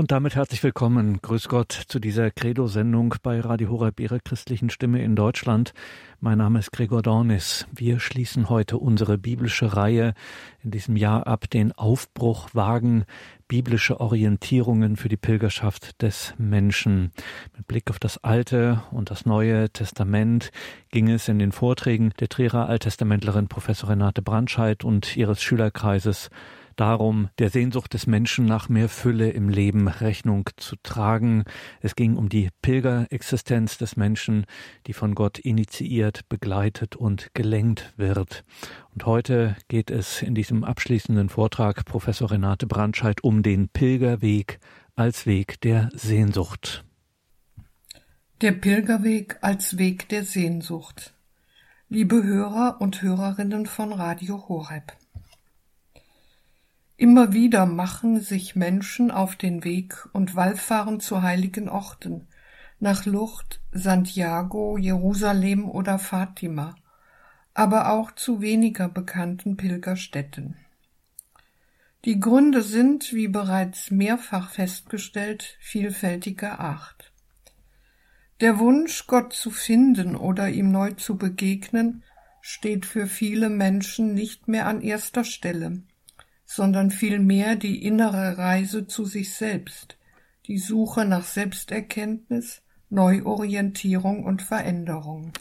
[0.00, 5.04] Und damit herzlich willkommen, grüß Gott, zu dieser Credo-Sendung bei Radio Horeb, Ihrer christlichen Stimme
[5.04, 5.74] in Deutschland.
[6.20, 7.66] Mein Name ist Gregor Dornis.
[7.70, 10.14] Wir schließen heute unsere biblische Reihe
[10.64, 13.04] in diesem Jahr ab, den Aufbruch wagen,
[13.46, 17.12] biblische Orientierungen für die Pilgerschaft des Menschen.
[17.54, 20.50] Mit Blick auf das Alte und das Neue Testament
[20.92, 26.30] ging es in den Vorträgen der Trierer Alttestamentlerin Professor Renate Brandscheid und ihres Schülerkreises
[26.80, 31.44] darum, der Sehnsucht des Menschen nach mehr Fülle im Leben Rechnung zu tragen.
[31.80, 34.46] Es ging um die Pilgerexistenz des Menschen,
[34.86, 38.44] die von Gott initiiert, begleitet und gelenkt wird.
[38.94, 44.58] Und heute geht es in diesem abschließenden Vortrag Professor Renate Brandscheid um den Pilgerweg
[44.96, 46.84] als Weg der Sehnsucht.
[48.40, 51.12] Der Pilgerweg als Weg der Sehnsucht.
[51.90, 54.92] Liebe Hörer und Hörerinnen von Radio Horeb.
[57.00, 62.28] Immer wieder machen sich Menschen auf den Weg und wallfahren zu heiligen Orten,
[62.78, 66.74] nach Lucht, Santiago, Jerusalem oder Fatima,
[67.54, 70.58] aber auch zu weniger bekannten Pilgerstätten.
[72.04, 77.14] Die Gründe sind, wie bereits mehrfach festgestellt, vielfältiger Art.
[78.42, 82.02] Der Wunsch, Gott zu finden oder ihm neu zu begegnen,
[82.42, 85.80] steht für viele Menschen nicht mehr an erster Stelle
[86.52, 89.96] sondern vielmehr die innere Reise zu sich selbst,
[90.48, 95.32] die Suche nach Selbsterkenntnis, Neuorientierung und Veränderung.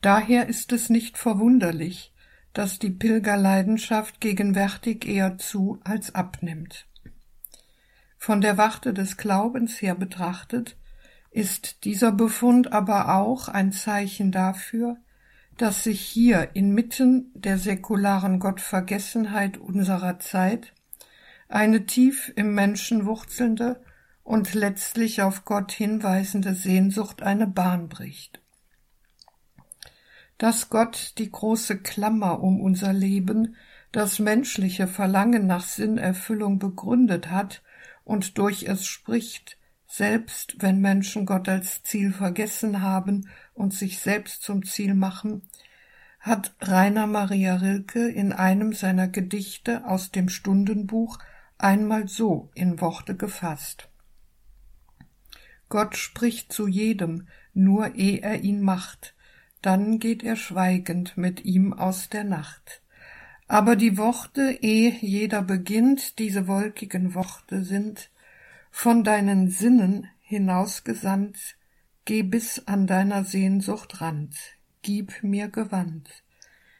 [0.00, 2.14] Daher ist es nicht verwunderlich,
[2.54, 6.86] dass die Pilgerleidenschaft gegenwärtig eher zu als abnimmt.
[8.16, 10.78] Von der Warte des Glaubens her betrachtet,
[11.30, 14.96] ist dieser Befund aber auch ein Zeichen dafür,
[15.56, 20.72] dass sich hier inmitten der säkularen Gottvergessenheit unserer Zeit
[21.48, 23.82] eine tief im Menschen wurzelnde
[24.22, 28.40] und letztlich auf Gott hinweisende Sehnsucht eine Bahn bricht.
[30.38, 33.56] Dass Gott die große Klammer um unser Leben,
[33.92, 37.62] das menschliche Verlangen nach Sinnerfüllung begründet hat
[38.04, 44.42] und durch es spricht, selbst wenn Menschen Gott als Ziel vergessen haben und sich selbst
[44.42, 45.42] zum Ziel machen,
[46.20, 51.18] hat Rainer Maria Rilke in einem seiner Gedichte aus dem Stundenbuch
[51.56, 53.88] einmal so in Worte gefasst.
[55.68, 59.14] Gott spricht zu jedem, nur eh er ihn macht,
[59.62, 62.82] dann geht er schweigend mit ihm aus der Nacht.
[63.46, 68.10] Aber die Worte, eh jeder beginnt, diese wolkigen Worte sind,
[68.70, 71.56] von deinen Sinnen hinausgesandt,
[72.10, 74.34] geh bis an deiner Sehnsucht Rand,
[74.82, 76.10] gib mir Gewand.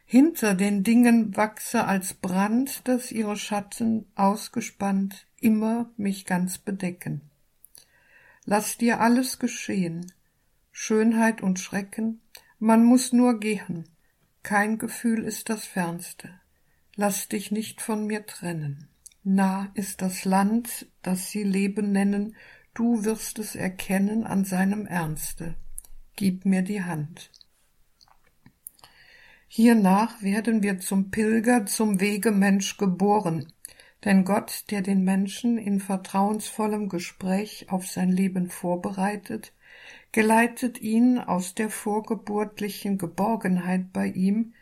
[0.05, 7.31] Hinter den Dingen wachse als Brand, dass ihre Schatten ausgespannt immer mich ganz bedecken.
[8.45, 10.13] Lass dir alles geschehen,
[10.73, 12.21] Schönheit und Schrecken,
[12.59, 13.89] man muss nur gehen,
[14.43, 16.29] kein Gefühl ist das fernste.
[16.97, 18.89] Lass dich nicht von mir trennen.
[19.23, 22.35] Nah ist das Land, das sie Leben nennen,
[22.75, 25.55] du wirst es erkennen an seinem Ernste.
[26.17, 27.31] Gib mir die Hand.
[29.49, 33.53] Hiernach werden wir zum Pilger, zum Wegemensch geboren.
[34.05, 39.53] Denn Gott, der den Menschen in vertrauensvollem Gespräch auf sein Leben vorbereitet,
[40.13, 44.55] geleitet ihn aus der vorgeburtlichen Geborgenheit bei ihm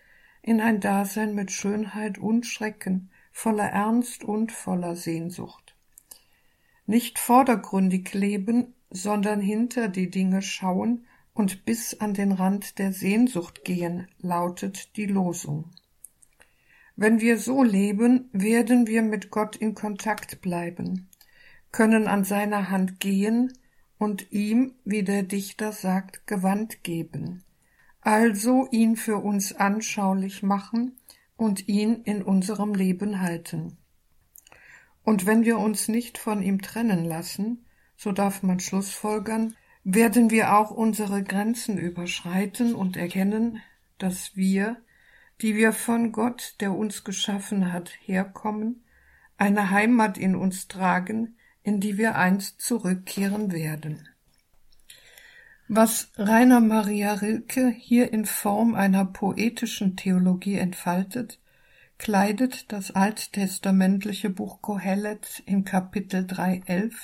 [0.42, 5.67] in ein Dasein mit Schönheit und Schrecken, voller Ernst und voller Sehnsucht.
[6.88, 11.04] Nicht vordergründig leben, sondern hinter die Dinge schauen
[11.34, 15.70] und bis an den Rand der Sehnsucht gehen, lautet die Losung.
[16.96, 21.10] Wenn wir so leben, werden wir mit Gott in Kontakt bleiben,
[21.72, 23.52] können an seiner Hand gehen
[23.98, 27.44] und ihm, wie der Dichter sagt, Gewand geben,
[28.00, 30.96] also ihn für uns anschaulich machen
[31.36, 33.76] und ihn in unserem Leben halten.
[35.08, 37.64] Und wenn wir uns nicht von ihm trennen lassen,
[37.96, 43.62] so darf man schlussfolgern, werden wir auch unsere Grenzen überschreiten und erkennen,
[43.96, 44.76] dass wir,
[45.40, 48.84] die wir von Gott, der uns geschaffen hat, herkommen,
[49.38, 54.10] eine Heimat in uns tragen, in die wir einst zurückkehren werden.
[55.68, 61.40] Was Rainer Maria Rilke hier in Form einer poetischen Theologie entfaltet,
[61.98, 66.94] kleidet das alttestamentliche Buch Kohelet in Kapitel 3.11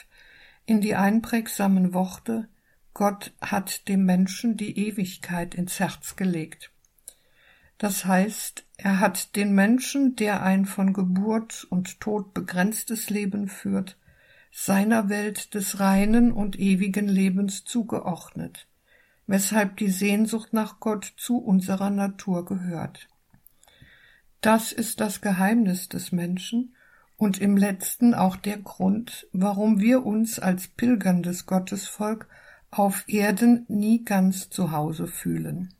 [0.66, 2.48] in die einprägsamen Worte
[2.94, 6.70] Gott hat dem Menschen die Ewigkeit ins Herz gelegt.
[7.76, 13.98] Das heißt, Er hat den Menschen, der ein von Geburt und Tod begrenztes Leben führt,
[14.52, 18.68] seiner Welt des reinen und ewigen Lebens zugeordnet,
[19.26, 23.08] weshalb die Sehnsucht nach Gott zu unserer Natur gehört.
[24.44, 26.74] Das ist das Geheimnis des Menschen
[27.16, 32.28] und im letzten auch der Grund, warum wir uns als pilgerndes Gottesvolk
[32.70, 35.72] auf Erden nie ganz zu Hause fühlen.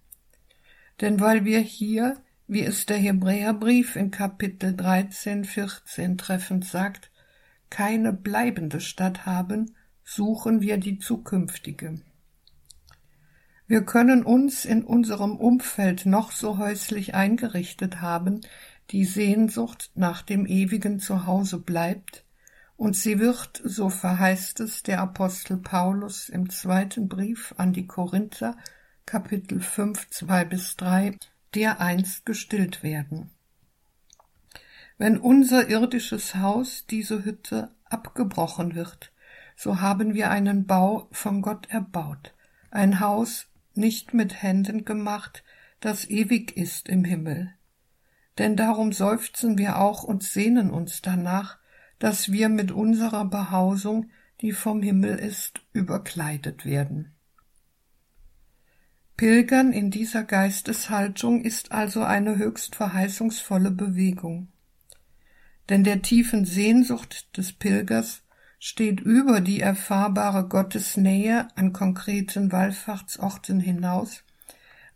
[1.02, 2.16] Denn weil wir hier,
[2.46, 7.10] wie es der Hebräerbrief in Kapitel 13, 14 treffend sagt,
[7.68, 9.74] keine bleibende Stadt haben,
[10.04, 12.00] suchen wir die zukünftige.
[13.66, 18.42] Wir können uns in unserem Umfeld noch so häuslich eingerichtet haben,
[18.90, 22.24] die Sehnsucht nach dem ewigen Zuhause bleibt,
[22.76, 28.56] und sie wird, so verheißt es der Apostel Paulus im zweiten Brief an die Korinther,
[29.06, 31.16] Kapitel 5, 2 bis 3,
[31.54, 33.30] dereinst gestillt werden.
[34.98, 39.12] Wenn unser irdisches Haus, diese Hütte, abgebrochen wird,
[39.56, 42.34] so haben wir einen Bau von Gott erbaut,
[42.70, 43.46] ein Haus
[43.76, 45.44] nicht mit Händen gemacht,
[45.80, 47.54] das ewig ist im Himmel.
[48.38, 51.58] Denn darum seufzen wir auch und sehnen uns danach,
[51.98, 54.10] dass wir mit unserer Behausung,
[54.40, 57.14] die vom Himmel ist, überkleidet werden.
[59.16, 64.48] Pilgern in dieser Geisteshaltung ist also eine höchst verheißungsvolle Bewegung.
[65.68, 68.23] Denn der tiefen Sehnsucht des Pilgers
[68.66, 74.24] steht über die erfahrbare Gottesnähe an konkreten Wallfahrtsorten hinaus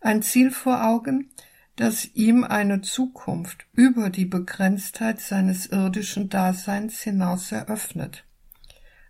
[0.01, 1.29] ein Ziel vor Augen,
[1.75, 8.25] das ihm eine Zukunft über die Begrenztheit seines irdischen Daseins hinaus eröffnet.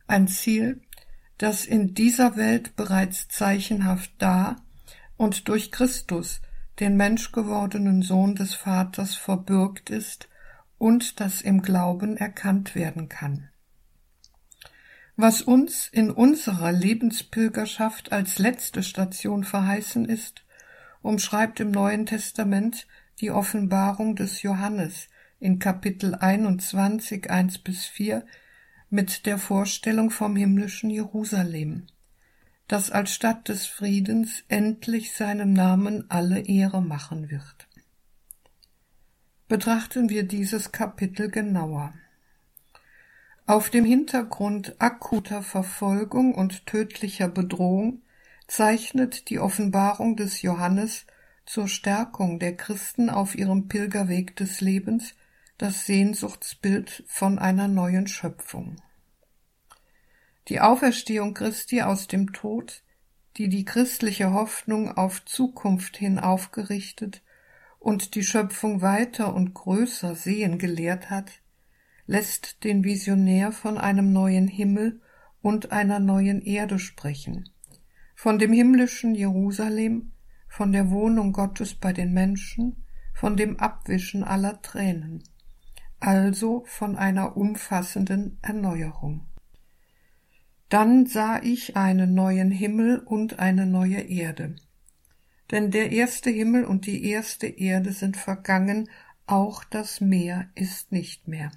[0.07, 0.81] Ein Ziel,
[1.37, 4.57] das in dieser Welt bereits zeichenhaft da
[5.15, 6.41] und durch Christus,
[6.81, 10.27] den menschgewordenen Sohn des Vaters, verbürgt ist
[10.77, 13.48] und das im Glauben erkannt werden kann.
[15.21, 20.45] Was uns in unserer Lebenspilgerschaft als letzte Station verheißen ist,
[21.01, 22.87] umschreibt im Neuen Testament
[23.19, 25.09] die Offenbarung des Johannes
[25.41, 28.25] in Kapitel 21, 1 bis 4
[28.89, 31.87] mit der Vorstellung vom himmlischen Jerusalem,
[32.69, 37.67] das als Stadt des Friedens endlich seinem Namen alle Ehre machen wird.
[39.49, 41.93] Betrachten wir dieses Kapitel genauer.
[43.49, 48.03] Auf dem Hintergrund akuter Verfolgung und tödlicher Bedrohung
[48.45, 51.07] zeichnet die Offenbarung des Johannes
[51.47, 55.15] zur Stärkung der Christen auf ihrem Pilgerweg des Lebens
[55.57, 58.75] das Sehnsuchtsbild von einer neuen Schöpfung.
[60.47, 62.83] Die Auferstehung Christi aus dem Tod,
[63.37, 67.23] die die christliche Hoffnung auf Zukunft hin aufgerichtet
[67.79, 71.41] und die Schöpfung weiter und größer sehen gelehrt hat,
[72.09, 74.99] lässt den Visionär von einem neuen Himmel
[75.43, 77.47] und einer neuen Erde sprechen,
[78.15, 80.11] von dem himmlischen Jerusalem,
[80.47, 82.83] von der Wohnung Gottes bei den Menschen,
[83.13, 85.21] von dem Abwischen aller Tränen,
[85.99, 89.27] also von einer umfassenden Erneuerung.
[90.67, 94.55] Dann sah ich einen neuen Himmel und eine neue Erde.
[95.51, 98.89] Denn der erste Himmel und die erste Erde sind vergangen,
[99.27, 101.51] auch das Meer ist nicht mehr.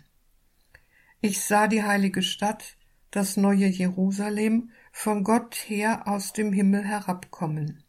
[1.24, 2.76] Ich sah die heilige Stadt,
[3.12, 7.84] das neue Jerusalem, von Gott her aus dem Himmel herabkommen.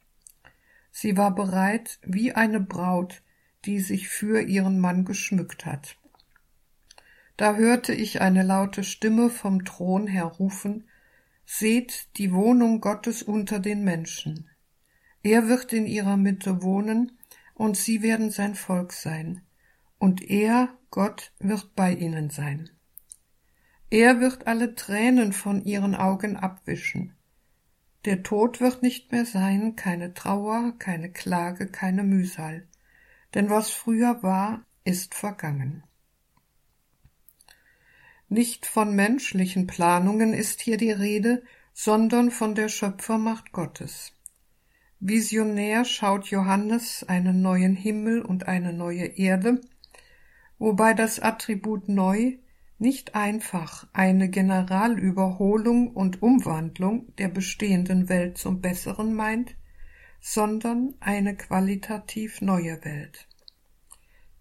[0.92, 3.24] Sie war bereit wie eine Braut,
[3.66, 5.98] die sich für ihren Mann geschmückt hat.
[7.36, 10.88] Da hörte ich eine laute Stimme vom Thron her rufen,
[11.44, 14.48] Seht die Wohnung Gottes unter den Menschen.
[15.24, 17.18] Er wird in ihrer Mitte wohnen,
[17.56, 19.42] und sie werden sein Volk sein,
[19.98, 22.70] und er, Gott, wird bei ihnen sein.
[23.94, 27.14] Er wird alle Tränen von ihren Augen abwischen.
[28.06, 32.68] Der Tod wird nicht mehr sein, keine Trauer, keine Klage, keine Mühsal.
[33.36, 35.84] Denn was früher war, ist vergangen.
[38.30, 44.14] Nicht von menschlichen Planungen ist hier die Rede, sondern von der Schöpfermacht Gottes.
[45.02, 49.62] Visionär schaut Johannes einen neuen Himmel und eine neue Erde,
[50.58, 52.40] wobei das Attribut neu
[52.84, 59.56] nicht einfach eine Generalüberholung und Umwandlung der bestehenden Welt zum Besseren meint,
[60.20, 63.30] sondern eine qualitativ neue Welt.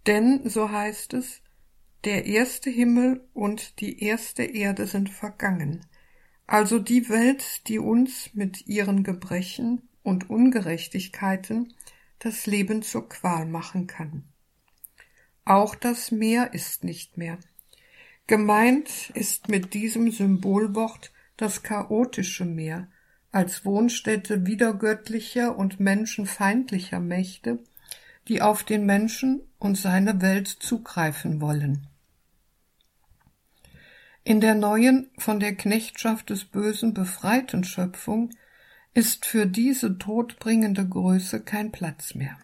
[0.08, 1.40] Denn, so heißt es,
[2.02, 5.86] der erste Himmel und die erste Erde sind vergangen,
[6.48, 11.72] also die Welt, die uns mit ihren Gebrechen und Ungerechtigkeiten
[12.18, 14.24] das Leben zur Qual machen kann.
[15.44, 17.38] Auch das Meer ist nicht mehr.
[18.26, 22.88] Gemeint ist mit diesem Symbolwort das chaotische Meer
[23.32, 27.58] als Wohnstätte widergöttlicher und menschenfeindlicher Mächte,
[28.28, 31.88] die auf den Menschen und seine Welt zugreifen wollen.
[34.24, 38.30] In der neuen, von der Knechtschaft des Bösen befreiten Schöpfung
[38.94, 42.38] ist für diese todbringende Größe kein Platz mehr.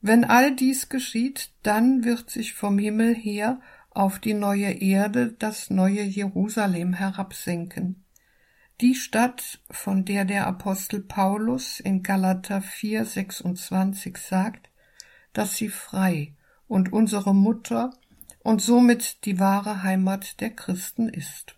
[0.00, 3.60] Wenn all dies geschieht, dann wird sich vom Himmel her
[3.98, 8.04] auf die neue Erde das neue Jerusalem herabsenken.
[8.80, 14.70] Die Stadt, von der der Apostel Paulus in Galater 4, 26 sagt,
[15.32, 16.36] dass sie frei
[16.68, 17.92] und unsere Mutter
[18.44, 21.56] und somit die wahre Heimat der Christen ist.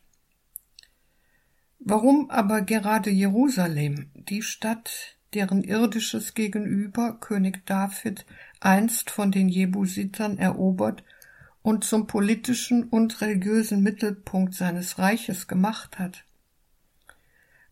[1.79, 8.25] Warum aber gerade Jerusalem, die Stadt, deren irdisches Gegenüber König David
[8.61, 11.05] einst von den Jebusitern erobert
[11.63, 16.25] und zum politischen und religiösen Mittelpunkt seines Reiches gemacht hat?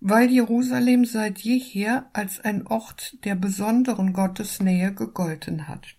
[0.00, 5.96] Weil Jerusalem seit jeher als ein Ort der besonderen Gottesnähe gegolten hat.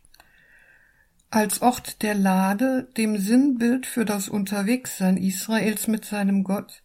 [1.32, 6.82] Als Ort der Lade, dem Sinnbild für das Unterwegssein Israels mit seinem Gott,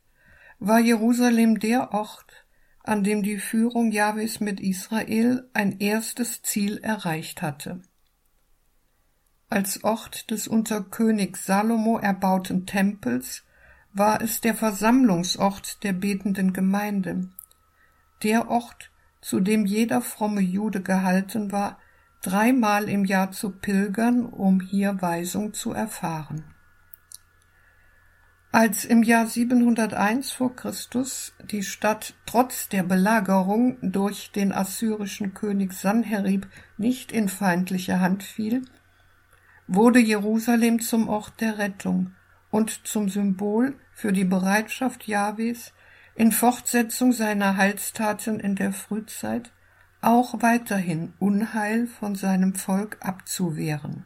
[0.59, 2.45] war Jerusalem der Ort,
[2.83, 7.81] an dem die Führung Jahwes mit Israel ein erstes Ziel erreicht hatte.
[9.55, 13.45] Als Ort des unter König Salomo erbauten Tempels
[13.93, 17.29] war es der Versammlungsort der betenden Gemeinde,
[18.25, 21.79] der Ort, zu dem jeder fromme Jude gehalten war,
[22.21, 26.43] dreimal im Jahr zu pilgern, um hier Weisung zu erfahren.
[28.51, 35.75] Als im Jahr 701 vor Christus die Stadt trotz der Belagerung durch den assyrischen König
[35.75, 38.65] Sanherib nicht in feindliche Hand fiel,
[39.67, 42.13] wurde Jerusalem zum Ort der Rettung
[42.51, 45.73] und zum Symbol für die Bereitschaft Jahwes,
[46.15, 49.51] in Fortsetzung seiner Heilstaten in der Frühzeit
[50.01, 54.05] auch weiterhin Unheil von seinem Volk abzuwehren.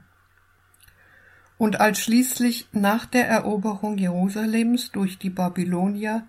[1.59, 6.27] Und als schließlich nach der Eroberung Jerusalems durch die Babylonier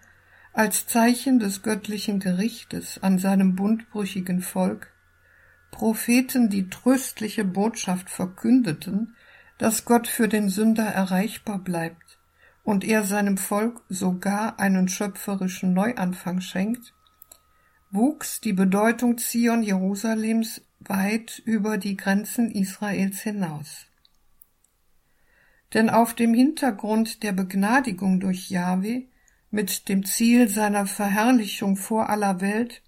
[0.53, 4.91] als Zeichen des göttlichen Gerichtes an seinem bundbrüchigen Volk
[5.71, 9.15] Propheten die tröstliche Botschaft verkündeten,
[9.59, 12.17] dass Gott für den Sünder erreichbar bleibt
[12.63, 16.93] und er seinem Volk sogar einen schöpferischen Neuanfang schenkt,
[17.91, 23.85] wuchs die Bedeutung Zion Jerusalems weit über die Grenzen Israels hinaus.
[25.73, 29.03] Denn auf dem Hintergrund der Begnadigung durch Jahwe
[29.51, 32.81] mit dem Ziel seiner Verherrlichung vor aller Welt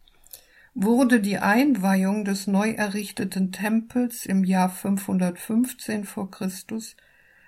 [0.74, 6.96] wurde die Einweihung des neu errichteten Tempels im Jahr 515 vor Christus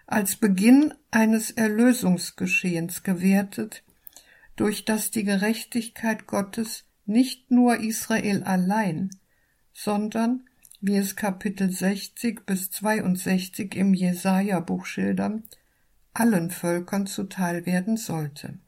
[0.06, 3.84] als Beginn eines Erlösungsgeschehens gewertet,
[4.56, 9.10] durch das die Gerechtigkeit Gottes nicht nur Israel allein,
[9.72, 10.46] sondern
[10.82, 15.44] wie es Kapitel 60 bis 62 im Jesaja-Buch schildern,
[16.14, 18.60] allen Völkern zuteil werden sollte.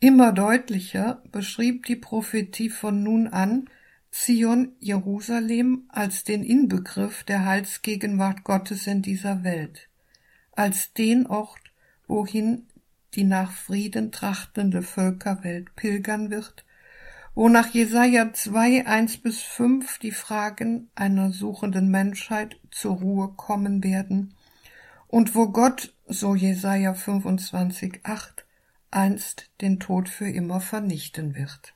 [0.00, 3.68] Immer deutlicher beschrieb die Prophetie von nun an
[4.10, 9.88] Zion Jerusalem als den Inbegriff der Heilsgegenwart Gottes in dieser Welt,
[10.52, 11.60] als den Ort,
[12.06, 12.68] wohin
[13.14, 16.64] die nach Frieden trachtende Völkerwelt pilgern wird
[17.38, 23.84] wo nach Jesaja 2, 1 bis 5 die Fragen einer suchenden Menschheit zur Ruhe kommen
[23.84, 24.34] werden
[25.06, 28.44] und wo Gott, so Jesaja 25, 8,
[28.90, 31.74] einst den Tod für immer vernichten wird.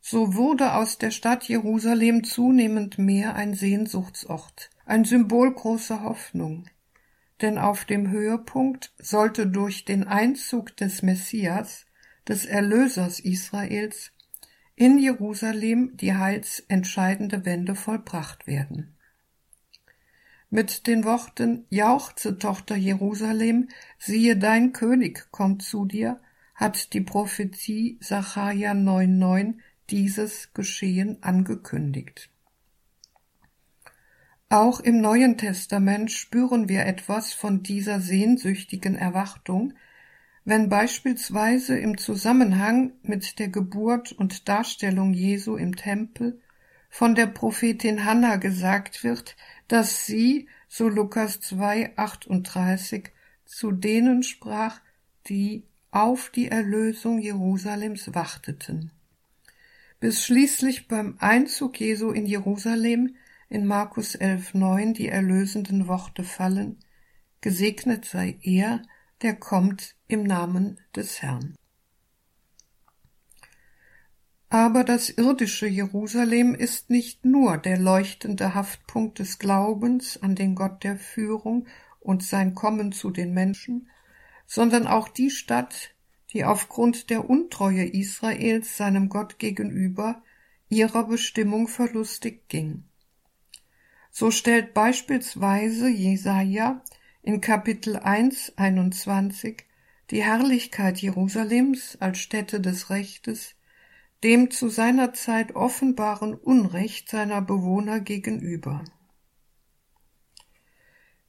[0.00, 6.66] So wurde aus der Stadt Jerusalem zunehmend mehr ein Sehnsuchtsort, ein Symbol großer Hoffnung,
[7.42, 11.84] denn auf dem Höhepunkt sollte durch den Einzug des Messias
[12.26, 14.12] des Erlösers Israels
[14.76, 18.97] in Jerusalem die heilsentscheidende Wende vollbracht werden.
[20.50, 26.20] Mit den Worten Jauchze, Tochter Jerusalem, siehe dein König kommt zu dir,
[26.54, 29.58] hat die Prophetie Sacharja 9,9
[29.90, 32.30] dieses Geschehen angekündigt.
[34.48, 39.74] Auch im Neuen Testament spüren wir etwas von dieser sehnsüchtigen Erwartung,
[40.46, 46.40] wenn beispielsweise im Zusammenhang mit der Geburt und Darstellung Jesu im Tempel
[46.88, 49.36] von der Prophetin Hannah gesagt wird,
[49.68, 53.10] dass sie, so Lukas 2, 38,
[53.44, 54.80] zu denen sprach,
[55.28, 58.90] die auf die Erlösung Jerusalems warteten.
[60.00, 63.16] Bis schließlich beim Einzug Jesu in Jerusalem
[63.48, 66.78] in Markus 11,9 die erlösenden Worte fallen:
[67.40, 68.82] Gesegnet sei er,
[69.22, 71.56] der kommt im Namen des Herrn.
[74.50, 80.84] Aber das irdische Jerusalem ist nicht nur der leuchtende Haftpunkt des Glaubens an den Gott
[80.84, 81.66] der Führung
[82.00, 83.90] und sein Kommen zu den Menschen,
[84.46, 85.94] sondern auch die Stadt,
[86.32, 90.22] die aufgrund der Untreue Israels seinem Gott gegenüber
[90.70, 92.84] ihrer Bestimmung verlustig ging.
[94.10, 96.82] So stellt beispielsweise Jesaja
[97.22, 99.64] in Kapitel 1, 21
[100.10, 103.57] die Herrlichkeit Jerusalems als Stätte des Rechtes
[104.24, 108.84] dem zu seiner Zeit offenbaren Unrecht seiner Bewohner gegenüber.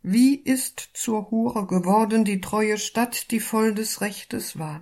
[0.02, 4.82] Wie ist zur Hure geworden die treue Stadt, die voll des Rechtes war?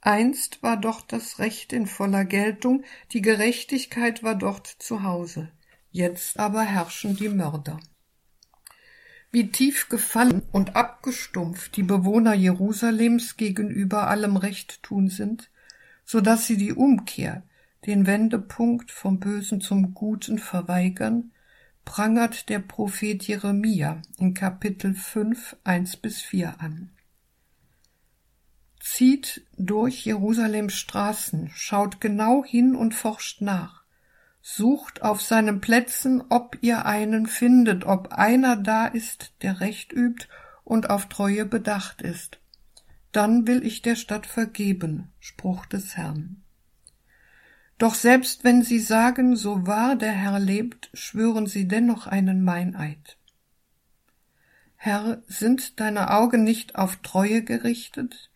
[0.00, 5.50] Einst war dort das Recht in voller Geltung, die Gerechtigkeit war dort zu Hause,
[5.90, 7.80] jetzt aber herrschen die Mörder.
[9.32, 15.50] Wie tief gefallen und abgestumpft die Bewohner Jerusalems gegenüber allem Rechttun sind,
[16.04, 17.42] so dass sie die Umkehr,
[17.86, 21.32] den Wendepunkt vom Bösen zum Guten verweigern,
[21.84, 26.90] prangert der Prophet Jeremia in Kapitel 5, 1 bis 4 an.
[28.80, 33.84] Zieht durch Jerusalems Straßen, schaut genau hin und forscht nach.
[34.42, 40.26] Sucht auf seinen Plätzen, ob ihr einen findet, ob einer da ist, der Recht übt
[40.64, 42.40] und auf Treue bedacht ist
[43.16, 46.42] dann will ich der Stadt vergeben, Spruch des Herrn.
[47.78, 53.18] Doch selbst wenn sie sagen, so wahr der Herr lebt, schwören sie dennoch einen Meineid.
[54.76, 58.30] Herr, sind deine Augen nicht auf Treue gerichtet?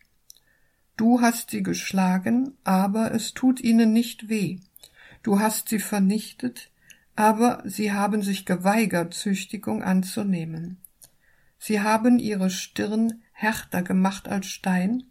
[0.97, 4.59] Du hast sie geschlagen, aber es tut ihnen nicht weh.
[5.23, 6.71] Du hast sie vernichtet,
[7.15, 10.77] aber sie haben sich geweigert, Züchtigung anzunehmen.
[11.57, 15.03] Sie haben ihre Stirn härter gemacht als Stein,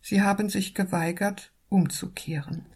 [0.00, 2.66] sie haben sich geweigert, umzukehren.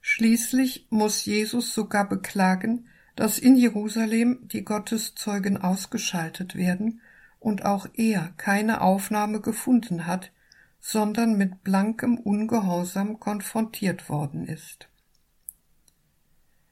[0.00, 7.00] Schließlich muss Jesus sogar beklagen, dass in Jerusalem die Gotteszeugen ausgeschaltet werden
[7.40, 10.30] und auch er keine Aufnahme gefunden hat,
[10.78, 14.88] sondern mit blankem Ungehorsam konfrontiert worden ist.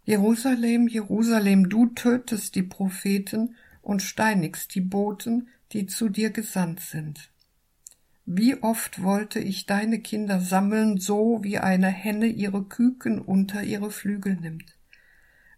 [0.05, 7.31] Jerusalem, Jerusalem, du tötest die Propheten und steinigst die Boten, die zu dir gesandt sind.
[8.25, 13.91] Wie oft wollte ich deine Kinder sammeln, so wie eine Henne ihre Küken unter ihre
[13.91, 14.77] Flügel nimmt.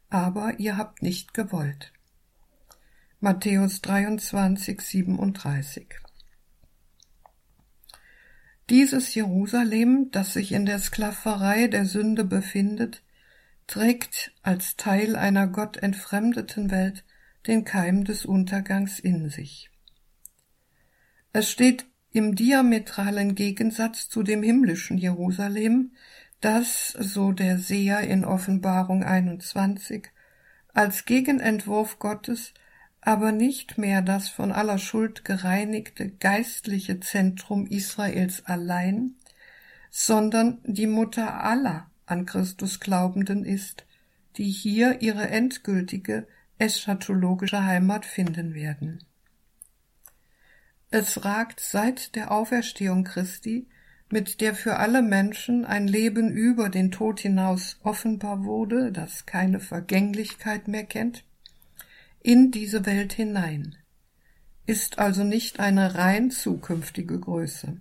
[0.09, 1.93] Aber ihr habt nicht gewollt.
[3.19, 5.89] Matthäus 23, 37
[8.71, 13.03] Dieses Jerusalem, das sich in der Sklaverei der Sünde befindet,
[13.67, 17.05] trägt als Teil einer gottentfremdeten Welt
[17.47, 19.71] den Keim des Untergangs in sich.
[21.33, 25.93] Es steht im diametralen Gegensatz zu dem himmlischen Jerusalem,
[26.41, 30.09] das, so der Seher in Offenbarung 21,
[30.73, 32.55] als Gegenentwurf Gottes
[33.01, 39.15] aber nicht mehr das von aller Schuld gereinigte geistliche Zentrum Israels allein,
[39.91, 43.87] sondern die Mutter aller an Christus Glaubenden ist,
[44.37, 46.27] die hier ihre endgültige
[46.59, 49.03] eschatologische Heimat finden werden.
[50.91, 53.69] Es ragt seit der Auferstehung Christi,
[54.09, 59.61] mit der für alle Menschen ein Leben über den Tod hinaus offenbar wurde, das keine
[59.61, 61.25] Vergänglichkeit mehr kennt,
[62.23, 63.77] in diese Welt hinein,
[64.67, 67.77] ist also nicht eine rein zukünftige Größe.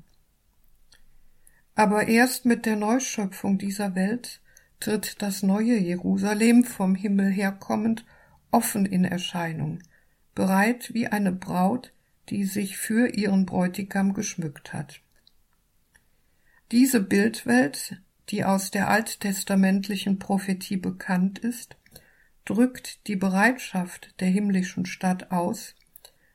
[1.74, 4.40] Aber erst mit der Neuschöpfung dieser Welt
[4.80, 8.06] tritt das neue Jerusalem vom Himmel herkommend
[8.52, 9.80] offen in Erscheinung,
[10.36, 11.92] bereit wie eine Braut,
[12.30, 15.02] die sich für ihren Bräutigam geschmückt hat.
[16.72, 21.78] Diese Bildwelt, die aus der alttestamentlichen Prophetie bekannt ist,
[22.46, 25.76] drückt die Bereitschaft der himmlischen Stadt aus,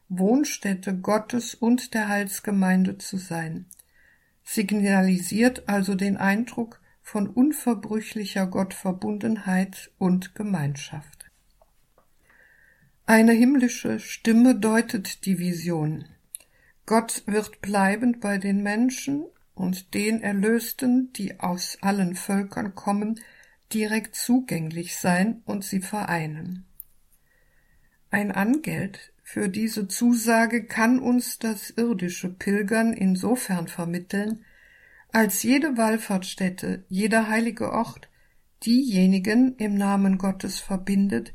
[0.09, 3.67] Wohnstätte Gottes und der Heilsgemeinde zu sein,
[4.43, 11.24] signalisiert also den Eindruck von unverbrüchlicher Gottverbundenheit und Gemeinschaft.
[13.07, 16.07] Eine himmlische Stimme deutet die Vision.
[16.87, 23.21] Gott wird bleibend bei den Menschen und den Erlösten, die aus allen Völkern kommen,
[23.75, 26.65] direkt zugänglich sein und sie vereinen.
[28.11, 34.47] Ein Angeld für diese Zusage kann uns das irdische Pilgern insofern vermitteln,
[35.13, 38.09] als jede Wallfahrtsstätte, jeder heilige Ort
[38.65, 41.35] diejenigen im Namen Gottes verbindet,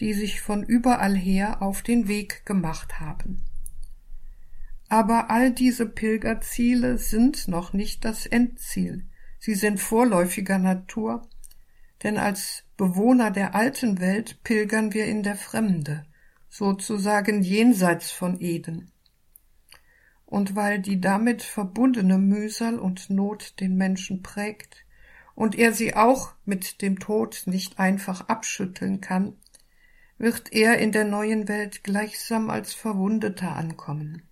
[0.00, 3.42] die sich von überall her auf den Weg gemacht haben.
[4.88, 9.06] Aber all diese Pilgerziele sind noch nicht das Endziel,
[9.38, 11.28] sie sind vorläufiger Natur,
[12.02, 16.04] denn als Bewohner der alten Welt pilgern wir in der Fremde,
[16.48, 18.92] sozusagen jenseits von Eden.
[20.24, 24.84] Und weil die damit verbundene Mühsal und Not den Menschen prägt
[25.34, 29.36] und er sie auch mit dem Tod nicht einfach abschütteln kann,
[30.18, 34.22] wird er in der neuen Welt gleichsam als Verwundeter ankommen.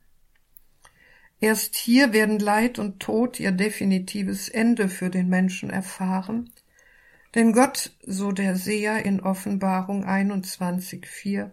[1.41, 6.51] Erst hier werden Leid und Tod ihr definitives Ende für den Menschen erfahren,
[7.35, 11.51] denn Gott, so der Seher in Offenbarung 21,4,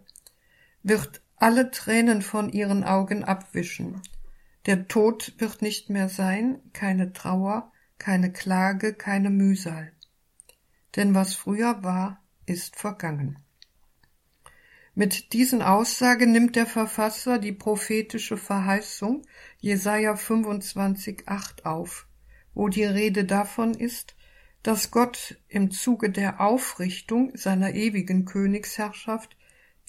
[0.84, 4.02] wird alle Tränen von ihren Augen abwischen.
[4.68, 9.92] Der Tod wird nicht mehr sein, keine Trauer, keine Klage, keine Mühsal.
[10.96, 13.40] Denn was früher war, ist vergangen.
[14.94, 19.22] Mit diesen Aussagen nimmt der Verfasser die prophetische Verheißung
[19.60, 22.08] Jesaja 25,8 auf,
[22.54, 24.16] wo die Rede davon ist,
[24.64, 29.38] dass Gott im Zuge der Aufrichtung seiner ewigen Königsherrschaft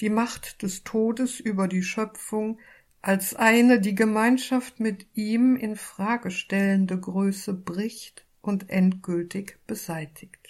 [0.00, 2.60] die Macht des Todes über die Schöpfung
[3.02, 10.41] als eine die Gemeinschaft mit ihm in Frage stellende Größe bricht und endgültig beseitigt.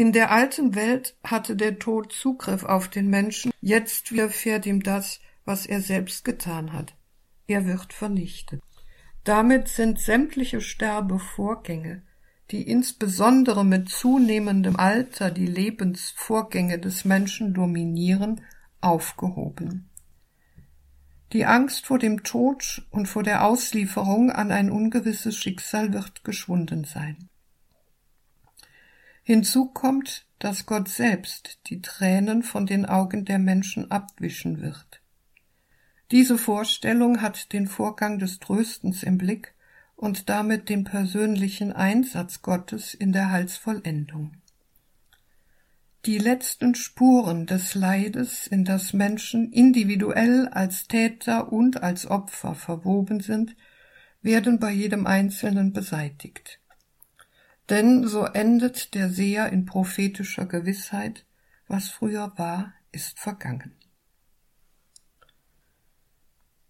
[0.00, 5.20] In der alten Welt hatte der Tod Zugriff auf den Menschen, jetzt widerfährt ihm das,
[5.44, 6.94] was er selbst getan hat.
[7.46, 8.62] Er wird vernichtet.
[9.24, 12.00] Damit sind sämtliche Sterbevorgänge,
[12.50, 18.40] die insbesondere mit zunehmendem Alter die Lebensvorgänge des Menschen dominieren,
[18.80, 19.90] aufgehoben.
[21.34, 26.84] Die Angst vor dem Tod und vor der Auslieferung an ein ungewisses Schicksal wird geschwunden
[26.84, 27.29] sein.
[29.22, 35.02] Hinzu kommt, dass Gott selbst die Tränen von den Augen der Menschen abwischen wird.
[36.10, 39.54] Diese Vorstellung hat den Vorgang des Tröstens im Blick
[39.94, 44.32] und damit den persönlichen Einsatz Gottes in der Heilsvollendung.
[46.06, 53.20] Die letzten Spuren des Leides, in das Menschen individuell als Täter und als Opfer verwoben
[53.20, 53.54] sind,
[54.22, 56.58] werden bei jedem Einzelnen beseitigt.
[57.70, 61.24] Denn so endet der Seher in prophetischer Gewissheit,
[61.68, 63.76] was früher war, ist vergangen.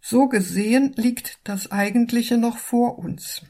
[0.02, 3.42] So gesehen liegt das Eigentliche noch vor uns.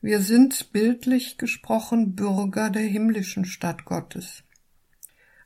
[0.00, 4.44] Wir sind bildlich gesprochen Bürger der himmlischen Stadt Gottes.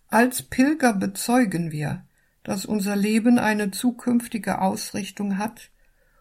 [0.08, 2.06] Als Pilger bezeugen wir,
[2.42, 5.70] dass unser Leben eine zukünftige Ausrichtung hat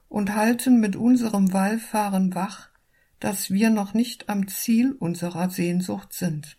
[0.08, 2.70] und halten mit unserem Wallfahren wach
[3.20, 6.58] dass wir noch nicht am Ziel unserer Sehnsucht sind.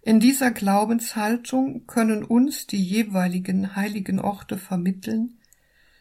[0.00, 5.38] In dieser Glaubenshaltung können uns die jeweiligen heiligen Orte vermitteln,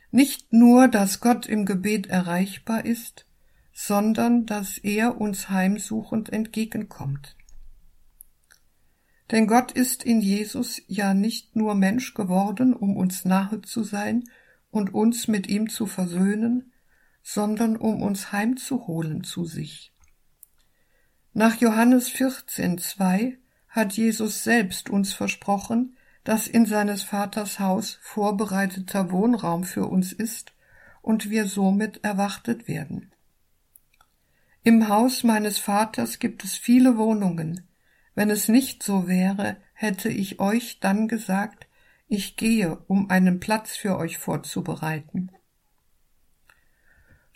[0.09, 3.25] nicht nur, dass Gott im Gebet erreichbar ist,
[3.71, 7.35] sondern dass er uns heimsuchend entgegenkommt.
[9.31, 14.25] Denn Gott ist in Jesus ja nicht nur Mensch geworden, um uns nahe zu sein
[14.71, 16.70] und uns mit ihm zu versöhnen,
[17.23, 19.91] sondern um uns heimzuholen zu sich.
[21.33, 23.37] Nach Johannes 14, 2
[23.69, 30.53] hat Jesus selbst uns versprochen, dass in seines Vaters Haus vorbereiteter Wohnraum für uns ist
[31.01, 33.11] und wir somit erwartet werden.
[34.63, 37.67] Im Haus meines Vaters gibt es viele Wohnungen.
[38.13, 41.67] Wenn es nicht so wäre, hätte ich euch dann gesagt,
[42.07, 45.31] ich gehe, um einen Platz für euch vorzubereiten.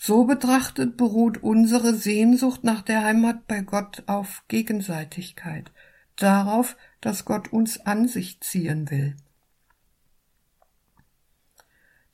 [0.05, 5.71] So betrachtet beruht unsere Sehnsucht nach der Heimat bei Gott auf Gegenseitigkeit,
[6.15, 9.15] darauf, dass Gott uns an sich ziehen will.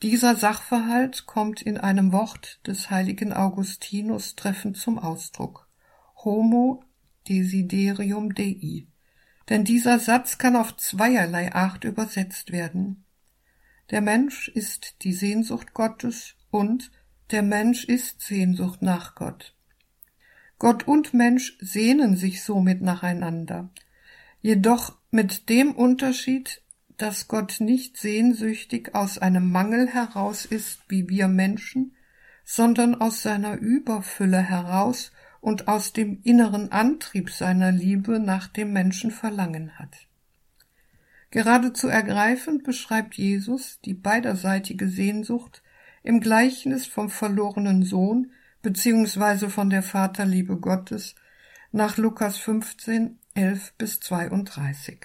[0.01, 5.67] Dieser Sachverhalt kommt in einem Wort des heiligen Augustinus treffend zum Ausdruck.
[6.23, 6.85] Homo
[7.27, 8.87] desiderium Dei.
[9.49, 13.03] Denn dieser Satz kann auf zweierlei Art übersetzt werden.
[13.89, 16.89] Der Mensch ist die Sehnsucht Gottes und
[17.31, 19.55] der Mensch ist Sehnsucht nach Gott.
[20.59, 23.69] Gott und Mensch sehnen sich somit nacheinander,
[24.41, 26.61] jedoch mit dem Unterschied,
[26.97, 31.95] dass Gott nicht sehnsüchtig aus einem Mangel heraus ist wie wir Menschen,
[32.43, 39.09] sondern aus seiner Überfülle heraus und aus dem inneren Antrieb seiner Liebe nach dem Menschen
[39.09, 40.07] verlangen hat.
[41.31, 45.63] Geradezu ergreifend beschreibt Jesus die beiderseitige Sehnsucht
[46.03, 51.15] im Gleichnis vom verlorenen Sohn, beziehungsweise von der Vaterliebe Gottes
[51.71, 54.99] nach Lukas 15, 11 bis 32.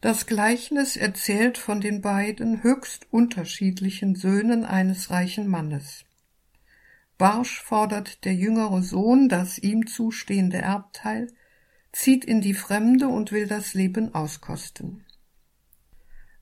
[0.00, 6.04] Das Gleichnis erzählt von den beiden höchst unterschiedlichen Söhnen eines reichen Mannes.
[7.18, 11.30] Barsch fordert der jüngere Sohn das ihm zustehende Erbteil,
[11.92, 15.04] zieht in die Fremde und will das Leben auskosten.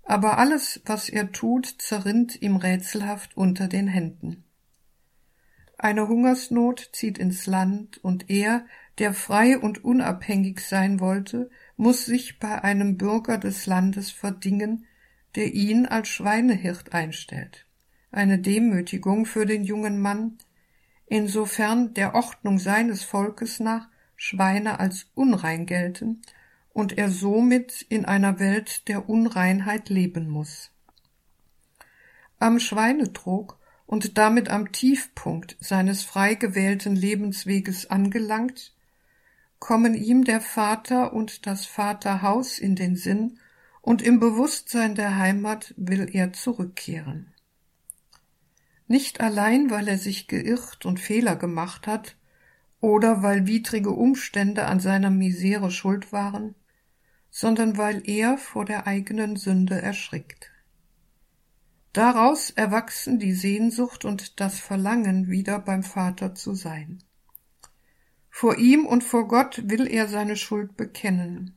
[0.08, 4.42] Aber alles, was er tut, zerrinnt ihm rätselhaft unter den Händen.
[5.76, 8.64] Eine Hungersnot zieht ins Land, und er,
[8.96, 14.86] der frei und unabhängig sein wollte, muss sich bei einem Bürger des Landes verdingen,
[15.34, 17.66] der ihn als Schweinehirt einstellt.
[18.10, 20.38] Eine Demütigung für den jungen Mann,
[21.04, 26.22] insofern der Ordnung seines Volkes nach Schweine als unrein gelten
[26.78, 30.70] und er somit in einer Welt der Unreinheit leben muss.
[32.38, 38.76] Am Schweinetrog und damit am Tiefpunkt seines frei gewählten Lebensweges angelangt,
[39.58, 43.40] kommen ihm der Vater und das Vaterhaus in den Sinn,
[43.82, 47.34] und im Bewusstsein der Heimat will er zurückkehren.
[48.86, 52.16] Nicht allein, weil er sich geirrt und Fehler gemacht hat,
[52.80, 56.54] oder weil widrige Umstände an seiner Misere schuld waren,
[57.40, 60.50] sondern weil er vor der eigenen Sünde erschrickt.
[61.92, 66.98] Daraus erwachsen die Sehnsucht und das Verlangen, wieder beim Vater zu sein.
[68.28, 71.56] Vor ihm und vor Gott will er seine Schuld bekennen.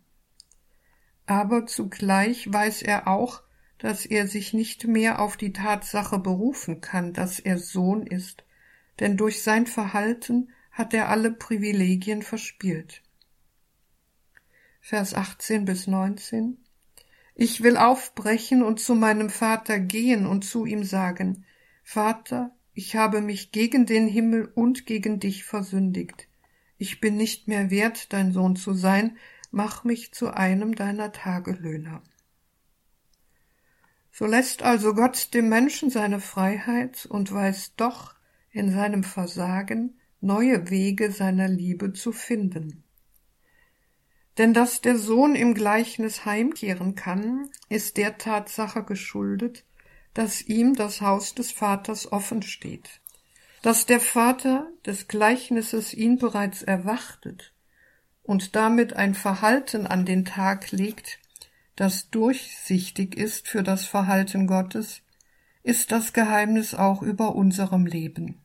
[1.25, 3.41] Aber zugleich weiß er auch,
[3.79, 8.45] dass er sich nicht mehr auf die Tatsache berufen kann, dass er Sohn ist,
[8.99, 13.00] denn durch sein Verhalten hat er alle Privilegien verspielt.
[14.81, 16.57] Vers 18 bis 19
[17.35, 21.45] Ich will aufbrechen und zu meinem Vater gehen und zu ihm sagen,
[21.83, 26.27] Vater, ich habe mich gegen den Himmel und gegen dich versündigt
[26.81, 29.15] ich bin nicht mehr wert, dein Sohn zu sein,
[29.51, 32.01] mach mich zu einem deiner Tagelöhner.
[34.11, 38.15] So lässt also Gott dem Menschen seine Freiheit und weiß doch
[38.49, 42.83] in seinem Versagen neue Wege seiner Liebe zu finden.
[44.37, 49.65] Denn dass der Sohn im Gleichnis heimkehren kann, ist der Tatsache geschuldet,
[50.13, 53.01] dass ihm das Haus des Vaters offen steht
[53.61, 57.53] dass der Vater des Gleichnisses ihn bereits erwartet
[58.23, 61.19] und damit ein Verhalten an den Tag legt,
[61.75, 65.01] das durchsichtig ist für das Verhalten Gottes,
[65.63, 68.40] ist das Geheimnis auch über unserem Leben.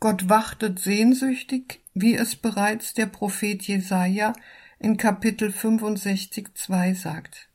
[0.00, 4.32] Gott wartet sehnsüchtig, wie es bereits der Prophet Jesaja
[4.78, 7.48] in Kapitel 65, 2 sagt.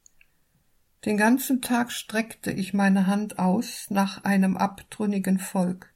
[1.06, 5.93] Den ganzen Tag streckte ich meine Hand aus nach einem abtrünnigen Volk,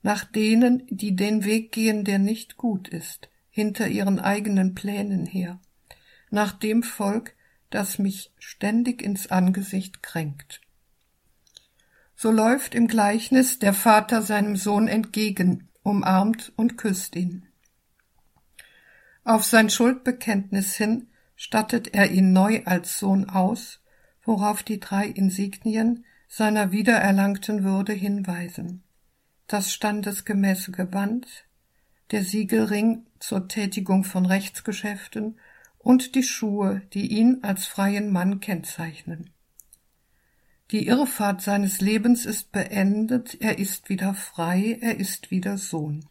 [0.00, 5.60] nach denen, die den Weg gehen, der nicht gut ist, hinter ihren eigenen Plänen her,
[6.30, 7.34] nach dem Volk,
[7.68, 10.62] das mich ständig ins Angesicht kränkt.
[12.16, 17.46] So läuft im Gleichnis der Vater seinem Sohn entgegen, umarmt und küsst ihn.
[19.22, 23.80] Auf sein Schuldbekenntnis hin stattet er ihn neu als Sohn aus
[24.24, 28.82] worauf die drei Insignien seiner wiedererlangten Würde hinweisen.
[29.46, 31.26] Das standesgemäße Gewand,
[32.10, 35.38] der Siegelring zur Tätigung von Rechtsgeschäften
[35.78, 39.30] und die Schuhe, die ihn als freien Mann kennzeichnen.
[40.70, 46.06] Die Irrfahrt seines Lebens ist beendet, er ist wieder frei, er ist wieder Sohn.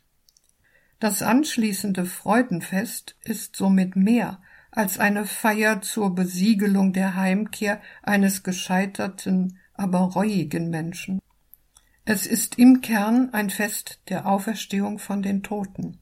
[1.00, 9.60] Das anschließende Freudenfest ist somit mehr als eine Feier zur Besiegelung der Heimkehr eines gescheiterten,
[9.74, 11.20] aber reuigen Menschen.
[12.06, 16.00] Es ist im Kern ein Fest der Auferstehung von den Toten.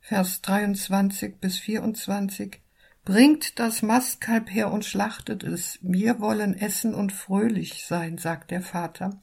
[0.00, 2.59] Vers 23 bis 24
[3.04, 8.62] Bringt das Mastkalb her und schlachtet es, wir wollen essen und fröhlich sein, sagt der
[8.62, 9.20] Vater.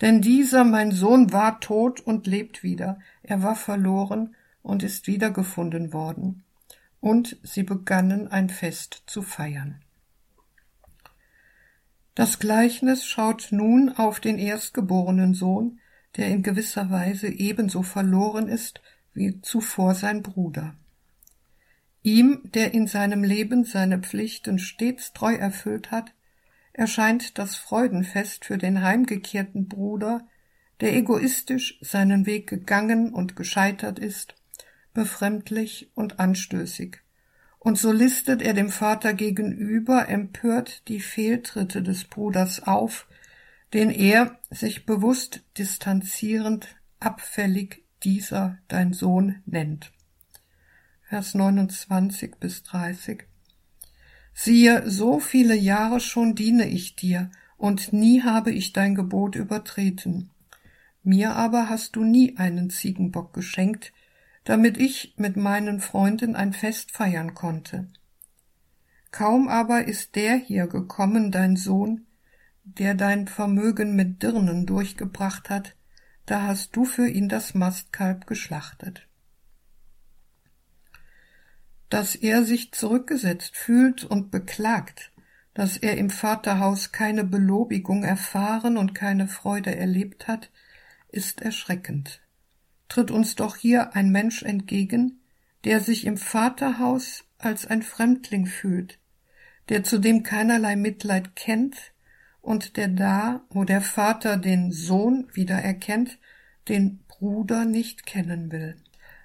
[0.00, 5.92] Denn dieser, mein Sohn, war tot und lebt wieder, er war verloren und ist wiedergefunden
[5.92, 6.44] worden
[7.02, 9.82] und sie begannen ein Fest zu feiern.
[12.14, 15.80] Das Gleichnis schaut nun auf den erstgeborenen Sohn,
[16.16, 18.80] der in gewisser Weise ebenso verloren ist
[19.14, 20.76] wie zuvor sein Bruder.
[22.02, 26.12] Ihm, der in seinem Leben seine Pflichten stets treu erfüllt hat,
[26.72, 30.26] erscheint das Freudenfest für den heimgekehrten Bruder,
[30.80, 34.34] der egoistisch seinen Weg gegangen und gescheitert ist,
[34.94, 36.98] befremdlich und anstößig.
[37.60, 43.06] Und so listet er dem Vater gegenüber empört die Fehltritte des Bruders auf,
[43.72, 46.66] den er, sich bewusst distanzierend,
[46.98, 49.92] abfällig dieser dein Sohn nennt.
[51.12, 53.24] Vers 29 bis 30.
[54.32, 60.30] Siehe, so viele Jahre schon diene ich dir, und nie habe ich dein Gebot übertreten.
[61.02, 63.92] Mir aber hast du nie einen Ziegenbock geschenkt,
[64.44, 67.88] damit ich mit meinen Freunden ein Fest feiern konnte.
[69.10, 72.06] Kaum aber ist der hier gekommen, dein Sohn,
[72.64, 75.76] der dein Vermögen mit Dirnen durchgebracht hat,
[76.24, 79.06] da hast du für ihn das Mastkalb geschlachtet.
[81.92, 85.12] Dass er sich zurückgesetzt fühlt und beklagt,
[85.52, 90.50] dass er im Vaterhaus keine Belobigung erfahren und keine Freude erlebt hat,
[91.10, 92.22] ist erschreckend.
[92.88, 95.20] Tritt uns doch hier ein Mensch entgegen,
[95.64, 98.98] der sich im Vaterhaus als ein Fremdling fühlt,
[99.68, 101.76] der zudem keinerlei Mitleid kennt
[102.40, 106.18] und der da, wo der Vater den Sohn wieder erkennt,
[106.70, 108.76] den Bruder nicht kennen will.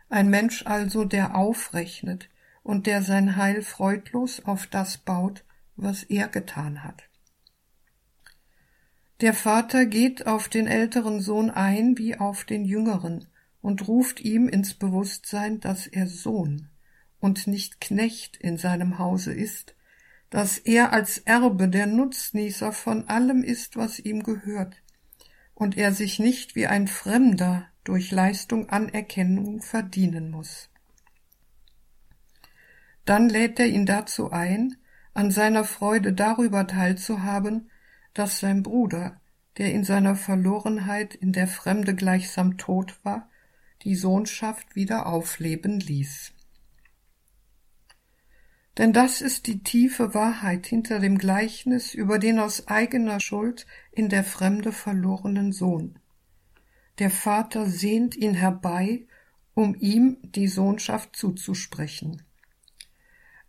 [0.09, 2.27] Ein Mensch also, der aufrechnet
[2.67, 5.45] und der sein Heil freudlos auf das baut,
[5.77, 7.03] was er getan hat.
[9.21, 13.25] Der Vater geht auf den älteren Sohn ein wie auf den jüngeren
[13.61, 16.67] und ruft ihm ins Bewusstsein, dass er Sohn
[17.19, 19.73] und nicht Knecht in seinem Hause ist,
[20.29, 24.75] dass er als Erbe der Nutznießer von allem ist, was ihm gehört,
[25.55, 30.69] und er sich nicht wie ein Fremder durch Leistung Anerkennung verdienen muss.
[33.07, 34.75] Dann lädt er ihn dazu ein,
[35.13, 37.71] an seiner Freude darüber teilzuhaben,
[38.13, 39.21] dass sein Bruder,
[39.57, 43.29] der in seiner Verlorenheit in der Fremde gleichsam tot war,
[43.83, 46.33] die Sohnschaft wieder aufleben ließ.
[48.77, 54.09] Denn das ist die tiefe Wahrheit hinter dem Gleichnis über den aus eigener Schuld in
[54.09, 55.97] der Fremde verlorenen Sohn.
[56.99, 59.07] Der Vater sehnt ihn herbei,
[59.53, 62.26] um ihm die Sohnschaft zuzusprechen.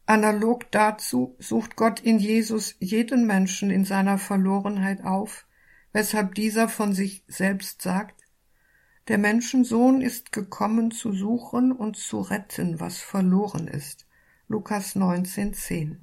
[0.08, 5.46] Analog dazu sucht Gott in Jesus jeden Menschen in seiner Verlorenheit auf,
[5.92, 8.24] weshalb dieser von sich selbst sagt,
[9.08, 14.06] der Menschensohn ist gekommen zu suchen und zu retten, was verloren ist.
[14.48, 15.96] Lukas 19,10.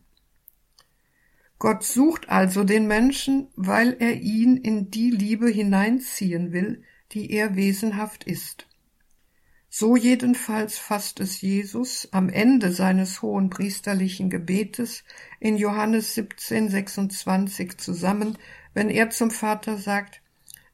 [1.57, 7.55] Gott sucht also den Menschen, weil er ihn in die Liebe hineinziehen will, die er
[7.55, 8.67] wesenhaft ist.
[9.77, 15.03] So jedenfalls fasst es Jesus am Ende seines hohen priesterlichen Gebetes
[15.41, 18.37] in Johannes 17, 26 zusammen,
[18.73, 20.21] wenn er zum Vater sagt,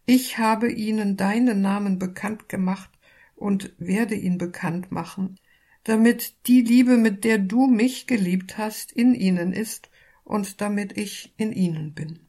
[0.05, 2.91] ich habe ihnen deinen Namen bekannt gemacht
[3.35, 5.39] und werde ihn bekannt machen,
[5.83, 9.89] damit die Liebe, mit der du mich geliebt hast, in ihnen ist
[10.23, 12.19] und damit ich in ihnen bin.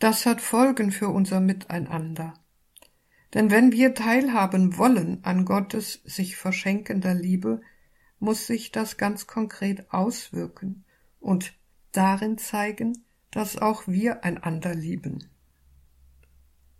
[0.00, 2.39] Das hat Folgen für unser Miteinander.
[3.34, 7.60] Denn wenn wir teilhaben wollen an Gottes sich verschenkender Liebe,
[8.18, 10.84] muss sich das ganz konkret auswirken
[11.20, 11.54] und
[11.92, 15.28] darin zeigen, dass auch wir einander lieben.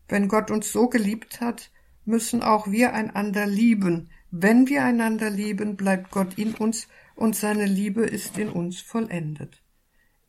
[0.09, 1.71] Wenn Gott uns so geliebt hat,
[2.05, 7.67] müssen auch wir einander lieben, wenn wir einander lieben, bleibt Gott in uns und seine
[7.67, 9.63] Liebe ist in uns vollendet.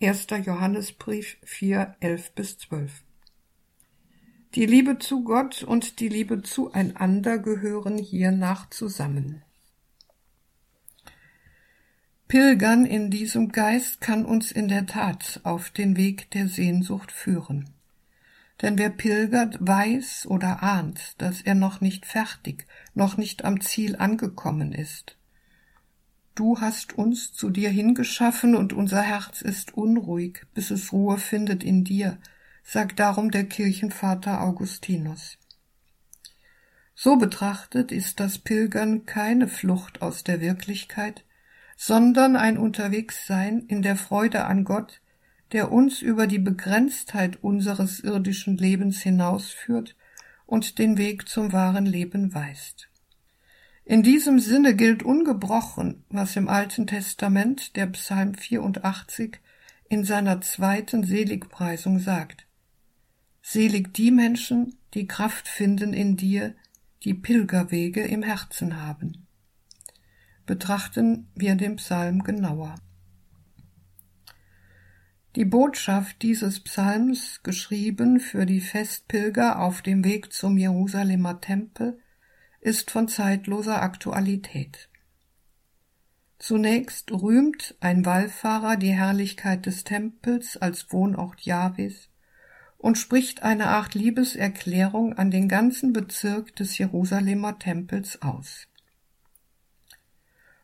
[0.01, 0.27] 1.
[0.43, 3.03] Johannesbrief 4, 11 bis 12.
[4.53, 9.43] Die Liebe zu Gott und die Liebe zueinander gehören hiernach zusammen.
[12.27, 17.69] Pilgern in diesem Geist kann uns in der Tat auf den Weg der Sehnsucht führen.
[18.61, 23.95] Denn wer pilgert, weiß oder ahnt, dass er noch nicht fertig, noch nicht am Ziel
[23.95, 25.17] angekommen ist.
[26.35, 31.63] Du hast uns zu dir hingeschaffen und unser Herz ist unruhig, bis es Ruhe findet
[31.63, 32.17] in dir,
[32.63, 35.37] sagt darum der Kirchenvater Augustinus.
[36.93, 41.25] So betrachtet ist das Pilgern keine Flucht aus der Wirklichkeit,
[41.75, 45.01] sondern ein Unterwegssein in der Freude an Gott,
[45.51, 49.95] der uns über die Begrenztheit unseres irdischen Lebens hinausführt
[50.45, 52.89] und den Weg zum wahren Leben weist.
[53.83, 59.39] In diesem Sinne gilt ungebrochen, was im Alten Testament der Psalm 84
[59.89, 62.45] in seiner zweiten Seligpreisung sagt.
[63.41, 66.55] Selig die Menschen, die Kraft finden in dir,
[67.03, 69.27] die Pilgerwege im Herzen haben.
[70.45, 72.75] Betrachten wir den Psalm genauer.
[75.35, 81.99] Die Botschaft dieses Psalms, geschrieben für die Festpilger auf dem Weg zum Jerusalemer Tempel,
[82.59, 84.89] ist von zeitloser Aktualität.
[86.37, 92.10] Zunächst rühmt ein Wallfahrer die Herrlichkeit des Tempels als Wohnort Jahwes
[92.81, 98.67] und spricht eine Art Liebeserklärung an den ganzen Bezirk des Jerusalemer Tempels aus.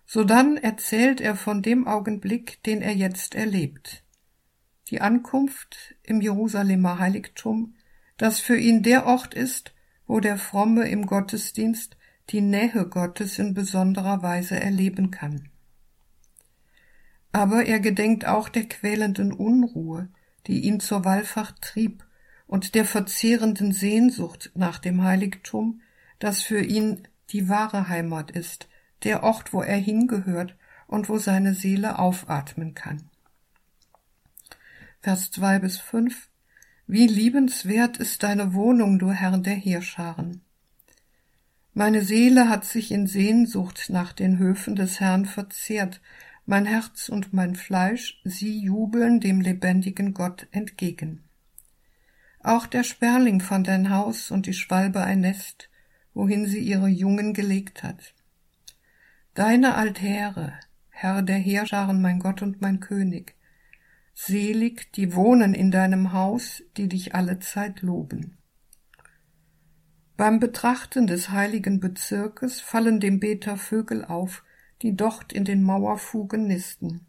[0.08, 4.04] Sodann erzählt er von dem Augenblick, den er jetzt erlebt.
[4.88, 7.76] Die Ankunft im Jerusalemer Heiligtum,
[8.18, 9.76] das für ihn der Ort ist,
[10.08, 11.98] wo der Fromme im Gottesdienst
[12.32, 15.50] die Nähe Gottes in besonderer Weise erleben kann.
[17.32, 20.10] Aber er gedenkt auch der quälenden Unruhe,
[20.48, 22.07] die ihn zur Wallfahrt trieb,
[22.48, 25.82] und der verzehrenden Sehnsucht nach dem Heiligtum,
[26.20, 28.68] das für ihn die wahre Heimat ist,
[29.04, 30.56] der Ort, wo er hingehört
[30.88, 33.10] und wo seine Seele aufatmen kann.
[35.02, 36.30] Vers zwei bis fünf
[36.88, 40.42] Wie liebenswert ist deine Wohnung, du Herr der Heerscharen.
[41.74, 46.02] Meine Seele hat sich in Sehnsucht nach den Höfen des Herrn verzehrt,
[46.46, 51.27] mein Herz und mein Fleisch, sie jubeln dem lebendigen Gott entgegen.
[52.48, 55.70] Auch der Sperling fand ein Haus und die Schwalbe ein Nest,
[56.14, 58.14] wohin sie ihre Jungen gelegt hat.
[59.34, 60.54] Deine Altäre,
[60.88, 63.36] Herr der Heerscharen, mein Gott und mein König,
[64.14, 68.38] selig, die wohnen in deinem Haus, die dich alle Zeit loben.
[70.16, 74.46] Beim Betrachten des heiligen Bezirkes fallen dem Beter Vögel auf,
[74.84, 77.07] die dort in den Mauerfugen nisten.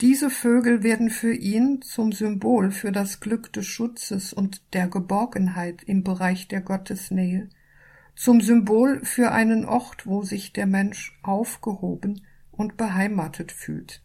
[0.00, 5.82] Diese Vögel werden für ihn zum Symbol für das Glück des Schutzes und der Geborgenheit
[5.84, 7.48] im Bereich der Gottesnähe,
[8.16, 14.02] zum Symbol für einen Ort, wo sich der Mensch aufgehoben und beheimatet fühlt.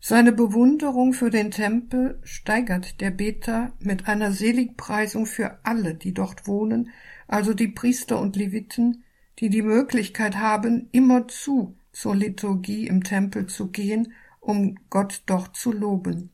[0.00, 6.48] Seine Bewunderung für den Tempel steigert der Beter mit einer Seligpreisung für alle, die dort
[6.48, 6.90] wohnen,
[7.28, 9.04] also die Priester und Leviten,
[9.38, 15.72] die die Möglichkeit haben, immerzu zur Liturgie im Tempel zu gehen, um Gott dort zu
[15.72, 16.30] loben.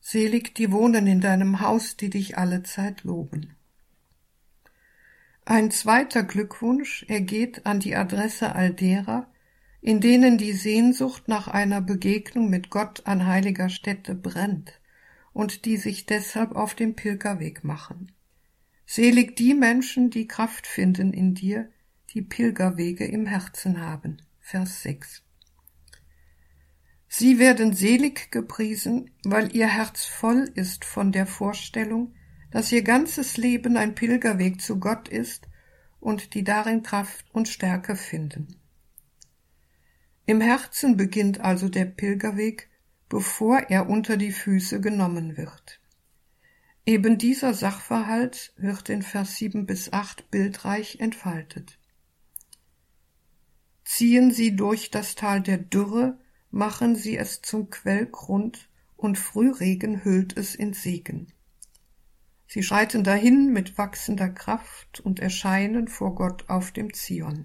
[0.00, 3.54] Selig die wohnen in deinem Haus, die dich alle Zeit loben.
[5.46, 9.26] Ein zweiter Glückwunsch ergeht an die Adresse all derer,
[9.80, 14.80] in denen die Sehnsucht nach einer Begegnung mit Gott an heiliger Stätte brennt
[15.34, 18.12] und die sich deshalb auf den Pilgerweg machen.
[18.86, 21.70] Selig die Menschen, die Kraft finden in dir,
[22.10, 24.22] die Pilgerwege im Herzen haben.
[24.46, 25.22] Vers 6.
[27.08, 32.14] Sie werden selig gepriesen, weil ihr Herz voll ist von der Vorstellung,
[32.50, 35.48] dass ihr ganzes Leben ein Pilgerweg zu Gott ist
[35.98, 38.60] und die darin Kraft und Stärke finden.
[40.26, 42.68] Im Herzen beginnt also der Pilgerweg,
[43.08, 45.80] bevor er unter die Füße genommen wird.
[46.84, 51.78] Eben dieser Sachverhalt wird in Vers 7 bis 8 bildreich entfaltet
[53.84, 56.18] ziehen sie durch das Tal der Dürre,
[56.50, 61.26] machen sie es zum Quellgrund, und Frühregen hüllt es in Segen.
[62.46, 67.44] Sie schreiten dahin mit wachsender Kraft und erscheinen vor Gott auf dem Zion.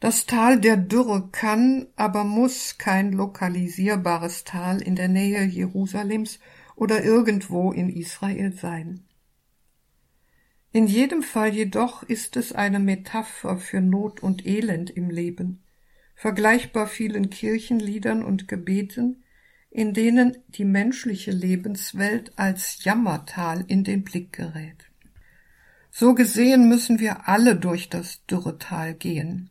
[0.00, 6.40] Das Tal der Dürre kann, aber muss kein lokalisierbares Tal in der Nähe Jerusalems
[6.74, 9.04] oder irgendwo in Israel sein.
[10.74, 15.62] In jedem Fall jedoch ist es eine Metapher für Not und Elend im Leben,
[16.14, 19.22] vergleichbar vielen Kirchenliedern und Gebeten,
[19.70, 24.90] in denen die menschliche Lebenswelt als Jammertal in den Blick gerät.
[25.90, 29.50] So gesehen müssen wir alle durch das Dürretal gehen.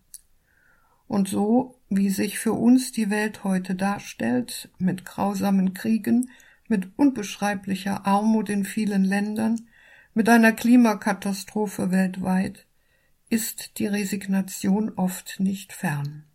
[1.08, 6.32] Und so, wie sich für uns die Welt heute darstellt, mit grausamen Kriegen,
[6.68, 9.68] mit unbeschreiblicher Armut in vielen Ländern,
[10.14, 12.66] mit einer Klimakatastrophe weltweit
[13.30, 16.26] ist die Resignation oft nicht fern.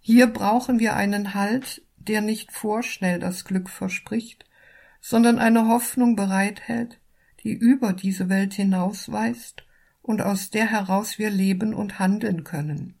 [0.00, 4.46] Hier brauchen wir einen Halt, der nicht vorschnell das Glück verspricht,
[5.00, 6.98] sondern eine Hoffnung bereithält,
[7.42, 9.64] die über diese Welt hinausweist
[10.00, 12.94] und aus der heraus wir leben und handeln können.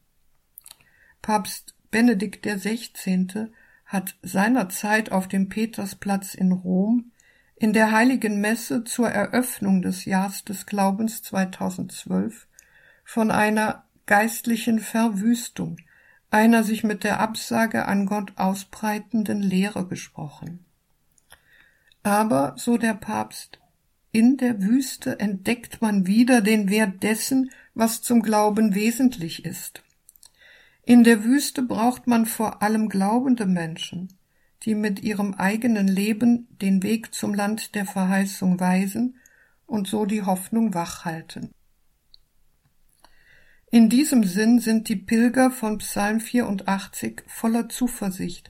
[1.22, 3.48] Papst Benedikt XVI.
[3.86, 7.12] hat seinerzeit auf dem Petersplatz in Rom
[7.56, 12.46] in der Heiligen Messe zur Eröffnung des Jahrs des Glaubens 2012
[13.04, 15.78] von einer geistlichen Verwüstung,
[16.30, 20.64] einer sich mit der Absage an Gott ausbreitenden Lehre gesprochen.
[22.02, 23.60] Aber, so der Papst,
[24.10, 29.82] in der Wüste entdeckt man wieder den Wert dessen, was zum Glauben wesentlich ist.
[30.84, 34.12] In der Wüste braucht man vor allem glaubende Menschen,
[34.64, 39.16] die mit ihrem eigenen Leben den Weg zum Land der Verheißung weisen
[39.66, 41.50] und so die Hoffnung wachhalten.
[43.70, 48.48] In diesem Sinn sind die Pilger von Psalm 84 voller Zuversicht,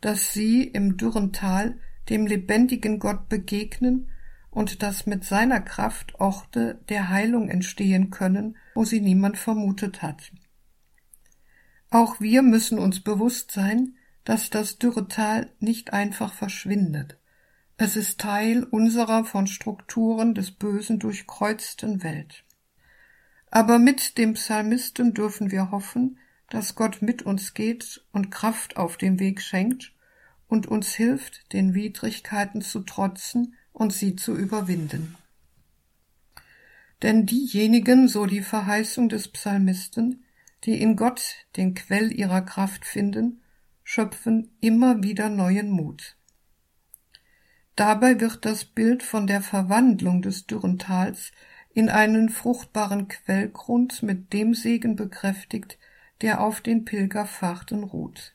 [0.00, 1.78] dass sie im dürren Tal
[2.10, 4.10] dem lebendigen Gott begegnen
[4.50, 10.30] und dass mit seiner Kraft Orte der Heilung entstehen können, wo sie niemand vermutet hat.
[11.90, 13.95] Auch wir müssen uns bewusst sein,
[14.26, 17.16] dass das Dürretal nicht einfach verschwindet.
[17.76, 22.44] Es ist Teil unserer von Strukturen des Bösen durchkreuzten Welt.
[23.52, 26.18] Aber mit dem Psalmisten dürfen wir hoffen,
[26.50, 29.92] dass Gott mit uns geht und Kraft auf dem Weg schenkt
[30.48, 35.14] und uns hilft, den Widrigkeiten zu trotzen und sie zu überwinden.
[37.02, 40.24] Denn diejenigen, so die Verheißung des Psalmisten,
[40.64, 41.22] die in Gott
[41.56, 43.40] den Quell ihrer Kraft finden,
[43.88, 46.16] schöpfen immer wieder neuen Mut.
[47.76, 51.30] Dabei wird das Bild von der Verwandlung des Dürrentals
[51.72, 55.78] in einen fruchtbaren Quellgrund mit dem Segen bekräftigt,
[56.20, 58.34] der auf den Pilgerfahrten ruht.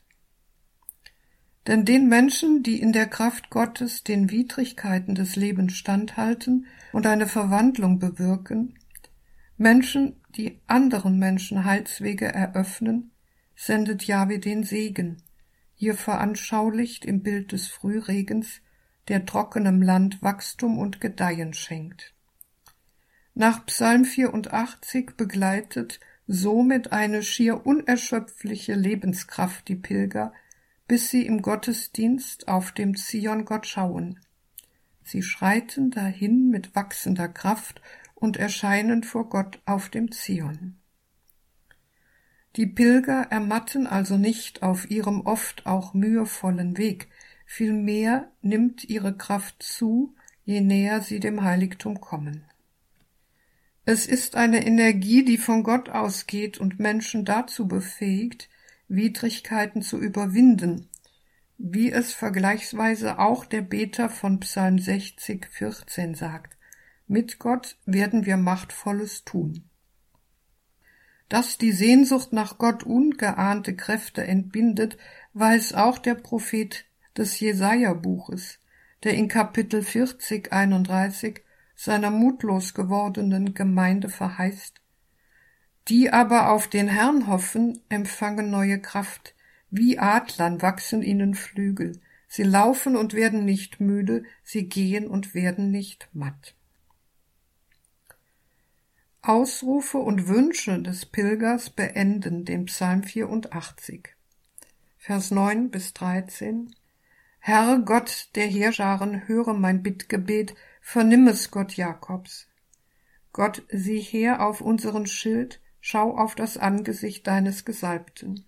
[1.66, 7.26] Denn den Menschen, die in der Kraft Gottes den Widrigkeiten des Lebens standhalten und eine
[7.26, 8.78] Verwandlung bewirken,
[9.58, 13.10] Menschen, die anderen Menschen Heilswege eröffnen,
[13.54, 15.22] sendet Jahwe den Segen,
[15.82, 18.60] hier veranschaulicht im Bild des Frühregens,
[19.08, 22.14] der trockenem Land Wachstum und Gedeihen schenkt.
[23.34, 30.32] Nach Psalm 84 begleitet somit eine schier unerschöpfliche Lebenskraft die Pilger,
[30.86, 34.20] bis sie im Gottesdienst auf dem Zion Gott schauen.
[35.02, 37.82] Sie schreiten dahin mit wachsender Kraft
[38.14, 40.78] und erscheinen vor Gott auf dem Zion.
[42.56, 47.08] Die Pilger ermatten also nicht auf ihrem oft auch mühevollen Weg,
[47.46, 52.44] vielmehr nimmt ihre Kraft zu, je näher sie dem Heiligtum kommen.
[53.86, 58.50] Es ist eine Energie, die von Gott ausgeht und Menschen dazu befähigt,
[58.86, 60.90] Widrigkeiten zu überwinden,
[61.56, 66.58] wie es vergleichsweise auch der Beter von Psalm 60, 14 sagt.
[67.08, 69.64] Mit Gott werden wir Machtvolles tun
[71.32, 74.98] dass die Sehnsucht nach Gott ungeahnte Kräfte entbindet,
[75.32, 76.84] weiß auch der Prophet
[77.16, 78.58] des Jesaja-Buches,
[79.02, 81.40] der in Kapitel 40, 31
[81.74, 84.74] seiner mutlos gewordenen Gemeinde verheißt.
[85.88, 89.34] Die aber auf den Herrn hoffen, empfangen neue Kraft,
[89.70, 95.70] wie Adlern wachsen ihnen Flügel, sie laufen und werden nicht müde, sie gehen und werden
[95.70, 96.54] nicht matt.
[99.24, 104.16] Ausrufe und Wünsche des Pilgers beenden den Psalm 84.
[104.98, 106.74] Vers 9 bis 13.
[107.38, 112.48] Herr Gott der Heerscharen, höre mein Bittgebet, vernimm es Gott Jakobs.
[113.32, 118.44] Gott, sieh her auf unseren Schild, schau auf das Angesicht deines Gesalbten.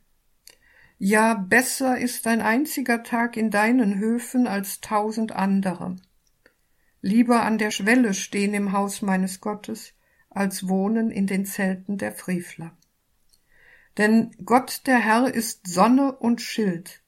[0.98, 5.94] Ja, besser ist ein einziger Tag in deinen Höfen als tausend andere.
[7.00, 9.94] Lieber an der Schwelle stehen im Haus meines Gottes,
[10.34, 12.76] als Wohnen in den Zelten der Frevler.
[13.96, 17.02] Denn Gott der Herr ist Sonne und Schild.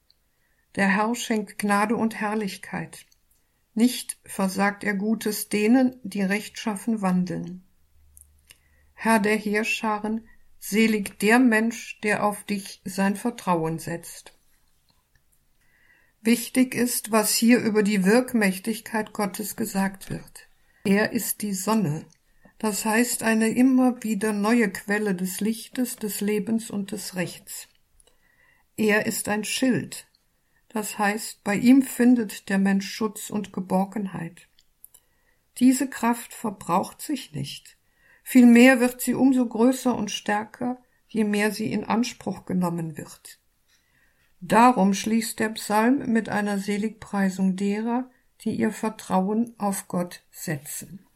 [0.75, 3.05] Der Herr schenkt Gnade und Herrlichkeit.
[3.73, 7.63] Nicht versagt er Gutes denen, die rechtschaffen wandeln.
[8.93, 10.27] Herr der Heerscharen,
[10.59, 14.33] selig der Mensch, der auf dich sein Vertrauen setzt.
[16.21, 20.47] Wichtig ist, was hier über die Wirkmächtigkeit Gottes gesagt wird.
[20.83, 22.05] Er ist die Sonne,
[22.59, 27.67] das heißt eine immer wieder neue Quelle des Lichtes, des Lebens und des Rechts.
[28.75, 30.07] Er ist ein Schild,
[30.69, 34.47] das heißt, bei ihm findet der Mensch Schutz und Geborgenheit.
[35.57, 37.77] Diese Kraft verbraucht sich nicht,
[38.23, 43.39] vielmehr wird sie umso größer und stärker, je mehr sie in Anspruch genommen wird.
[44.39, 48.09] Darum schließt der Psalm mit einer Seligpreisung derer,
[48.41, 51.06] die ihr Vertrauen auf Gott setzen.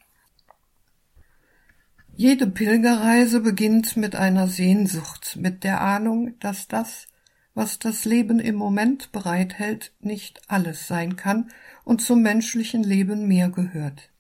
[2.23, 7.07] Jede Pilgerreise beginnt mit einer Sehnsucht, mit der Ahnung, dass das,
[7.55, 11.49] was das Leben im Moment bereithält, nicht alles sein kann
[11.83, 14.11] und zum menschlichen Leben mehr gehört.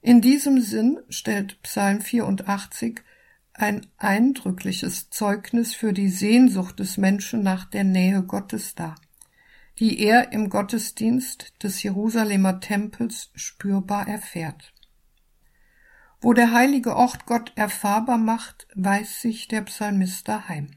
[0.00, 3.00] In diesem Sinn stellt Psalm 84
[3.52, 8.94] ein eindrückliches Zeugnis für die Sehnsucht des Menschen nach der Nähe Gottes dar,
[9.80, 14.73] die er im Gottesdienst des Jerusalemer Tempels spürbar erfährt.
[16.20, 20.70] Wo der heilige Ort Gott erfahrbar macht, weiß sich der Psalmist daheim.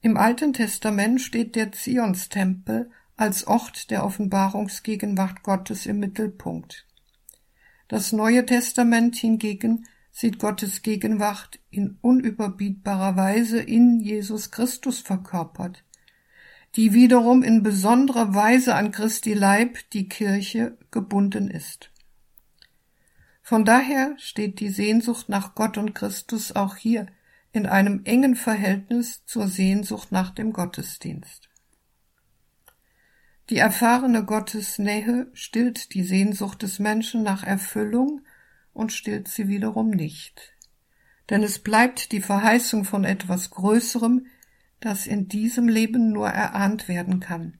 [0.00, 6.86] Im Alten Testament steht der Zionstempel als Ort der Offenbarungsgegenwart Gottes im Mittelpunkt.
[7.88, 15.84] Das Neue Testament hingegen sieht Gottes Gegenwart in unüberbietbarer Weise in Jesus Christus verkörpert.
[16.76, 21.90] die wiederum in besonderer Weise an Christi Leib, die Kirche, gebunden ist.
[23.50, 27.06] Von daher steht die Sehnsucht nach Gott und Christus auch hier
[27.50, 31.48] in einem engen Verhältnis zur Sehnsucht nach dem Gottesdienst.
[33.48, 38.20] Die erfahrene Gottesnähe stillt die Sehnsucht des Menschen nach Erfüllung
[38.72, 40.52] und stillt sie wiederum nicht.
[41.28, 44.26] Denn es bleibt die Verheißung von etwas Größerem,
[44.78, 47.58] das in diesem Leben nur erahnt werden kann.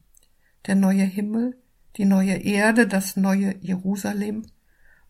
[0.68, 1.60] Der neue Himmel,
[1.96, 4.46] die neue Erde, das neue Jerusalem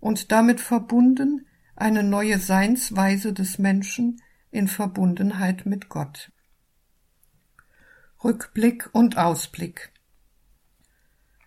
[0.01, 1.46] und damit verbunden
[1.76, 4.20] eine neue Seinsweise des Menschen
[4.51, 6.32] in Verbundenheit mit Gott.
[8.22, 9.92] Rückblick und Ausblick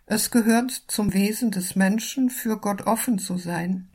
[0.06, 3.90] es gehört zum Wesen des Menschen, für Gott offen zu sein,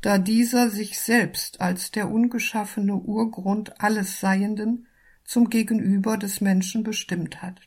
[0.00, 4.86] da dieser sich selbst als der ungeschaffene Urgrund alles Seienden
[5.24, 7.60] zum Gegenüber des Menschen bestimmt hat.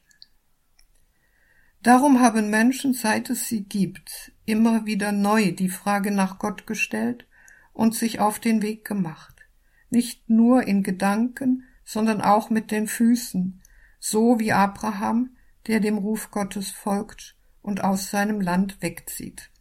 [1.86, 7.28] Darum haben Menschen, seit es sie gibt, immer wieder neu die Frage nach Gott gestellt
[7.74, 9.48] und sich auf den Weg gemacht,
[9.92, 13.62] nicht nur in Gedanken, sondern auch mit den Füßen,
[14.00, 15.36] so wie Abraham,
[15.68, 19.52] der dem Ruf Gottes folgt und aus seinem Land wegzieht.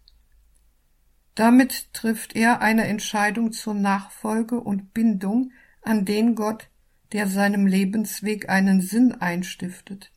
[1.35, 5.53] Damit trifft er eine Entscheidung zur Nachfolge und Bindung
[5.83, 6.71] an den Gott,
[7.13, 10.11] der seinem Lebensweg einen Sinn einstiftet,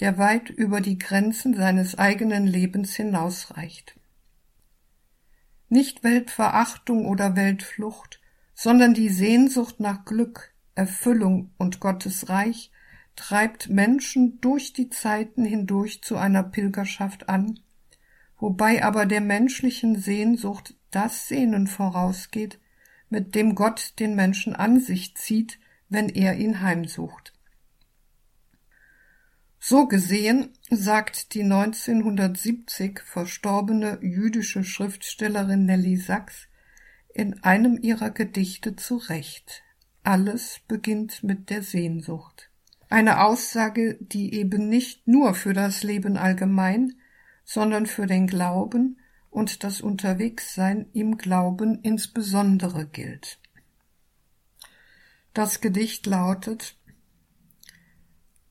[0.00, 3.96] der weit über die Grenzen seines eigenen Lebens hinausreicht.
[5.68, 8.20] Nicht Weltverachtung oder Weltflucht,
[8.54, 12.70] sondern die Sehnsucht nach Glück, Erfüllung und Gottes Reich
[13.16, 17.60] treibt Menschen durch die Zeiten hindurch zu einer Pilgerschaft an,
[18.38, 22.58] wobei aber der menschlichen Sehnsucht das Sehnen vorausgeht,
[23.08, 27.33] mit dem Gott den Menschen an sich zieht, wenn er ihn heimsucht.
[29.66, 36.48] So gesehen sagt die 1970 verstorbene jüdische Schriftstellerin Nelly Sachs
[37.14, 39.62] in einem ihrer Gedichte zu Recht.
[40.02, 42.50] Alles beginnt mit der Sehnsucht.
[42.90, 46.96] Eine Aussage, die eben nicht nur für das Leben allgemein,
[47.46, 48.98] sondern für den Glauben
[49.30, 53.38] und das Unterwegssein im Glauben insbesondere gilt.
[55.32, 56.76] Das Gedicht lautet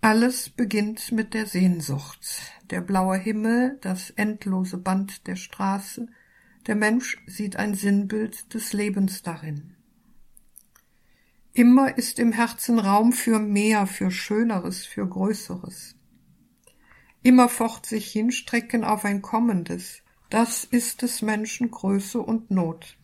[0.03, 2.27] Alles beginnt mit der Sehnsucht.
[2.69, 6.07] Der blaue Himmel, das endlose Band der Straße,
[6.67, 9.77] der Mensch sieht ein Sinnbild des Lebens darin.
[11.53, 15.95] Immer ist im Herzen Raum für mehr, für Schöneres, für Größeres.
[17.21, 22.97] Immerfort sich hinstrecken auf ein Kommendes, das ist des Menschen Größe und Not.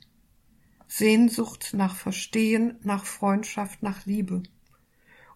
[0.90, 4.44] Sehnsucht nach Verstehen, nach Freundschaft, nach Liebe.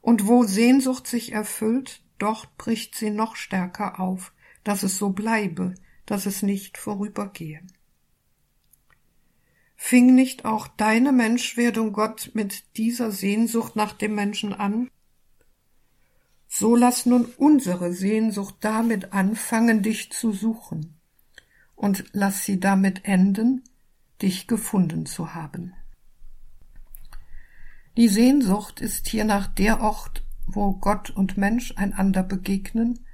[0.03, 4.33] Und wo Sehnsucht sich erfüllt, dort bricht sie noch stärker auf,
[4.65, 5.75] dass es so bleibe,
[6.05, 7.61] dass es nicht vorübergehe.
[9.77, 14.89] Fing nicht auch deine Menschwerdung Gott mit dieser Sehnsucht nach dem Menschen an?
[16.49, 20.99] So lass nun unsere Sehnsucht damit anfangen, dich zu suchen,
[21.77, 23.63] und lass sie damit enden,
[24.21, 25.73] dich gefunden zu haben.
[27.95, 33.05] Die Sehnsucht ist hiernach der Ort, wo Gott und Mensch einander begegnen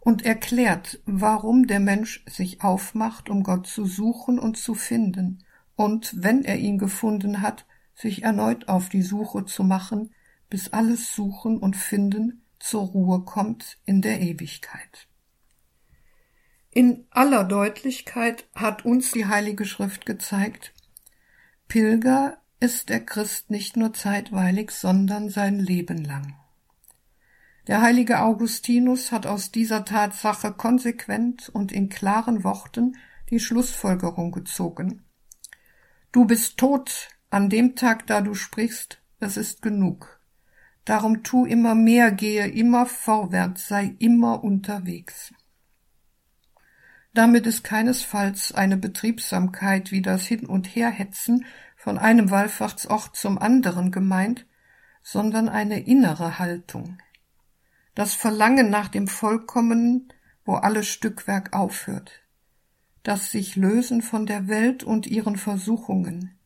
[0.00, 5.44] und erklärt, warum der Mensch sich aufmacht, um Gott zu suchen und zu finden,
[5.76, 7.64] und, wenn er ihn gefunden hat,
[7.94, 10.12] sich erneut auf die Suche zu machen,
[10.50, 15.06] bis alles Suchen und Finden zur Ruhe kommt in der Ewigkeit.
[16.70, 20.74] In aller Deutlichkeit hat uns die Heilige Schrift gezeigt,
[21.68, 26.34] Pilger ist der Christ nicht nur zeitweilig, sondern sein Leben lang.
[27.68, 32.96] Der heilige Augustinus hat aus dieser Tatsache konsequent und in klaren Worten
[33.30, 35.04] die Schlussfolgerung gezogen.
[36.10, 40.18] Du bist tot an dem Tag, da du sprichst, es ist genug.
[40.86, 45.34] Darum tu immer mehr, gehe immer vorwärts, sei immer unterwegs.
[47.12, 51.44] Damit ist keinesfalls eine Betriebsamkeit wie das Hin- und Herhetzen
[51.78, 54.44] von einem Wallfahrtsort zum anderen gemeint,
[55.02, 56.98] sondern eine innere Haltung.
[57.94, 60.12] Das Verlangen nach dem Vollkommenen,
[60.44, 62.20] wo alles Stückwerk aufhört
[63.08, 66.38] das sich Lösen von der Welt und ihren Versuchungen,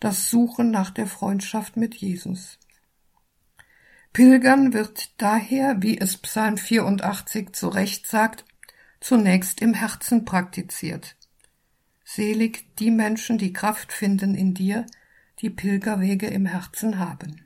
[0.00, 2.58] das Suchen nach der Freundschaft mit Jesus.
[4.12, 8.44] Pilgern wird daher, wie es Psalm 84 zu Recht sagt,
[8.98, 11.16] zunächst im Herzen praktiziert.
[12.14, 14.84] Selig die Menschen, die Kraft finden in dir,
[15.40, 17.40] die Pilgerwege im Herzen haben.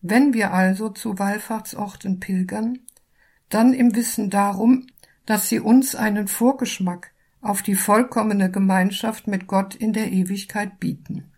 [0.00, 2.80] Wenn wir also zu Wallfahrtsorten pilgern,
[3.48, 4.88] dann im Wissen darum,
[5.24, 11.30] dass sie uns einen Vorgeschmack auf die vollkommene Gemeinschaft mit Gott in der Ewigkeit bieten.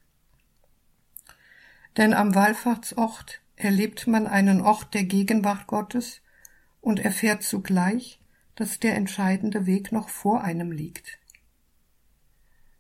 [1.99, 6.23] Denn am Wallfahrtsort erlebt man einen Ort der Gegenwart Gottes
[6.81, 8.23] und erfährt zugleich,
[8.55, 11.20] dass der entscheidende Weg noch vor einem liegt.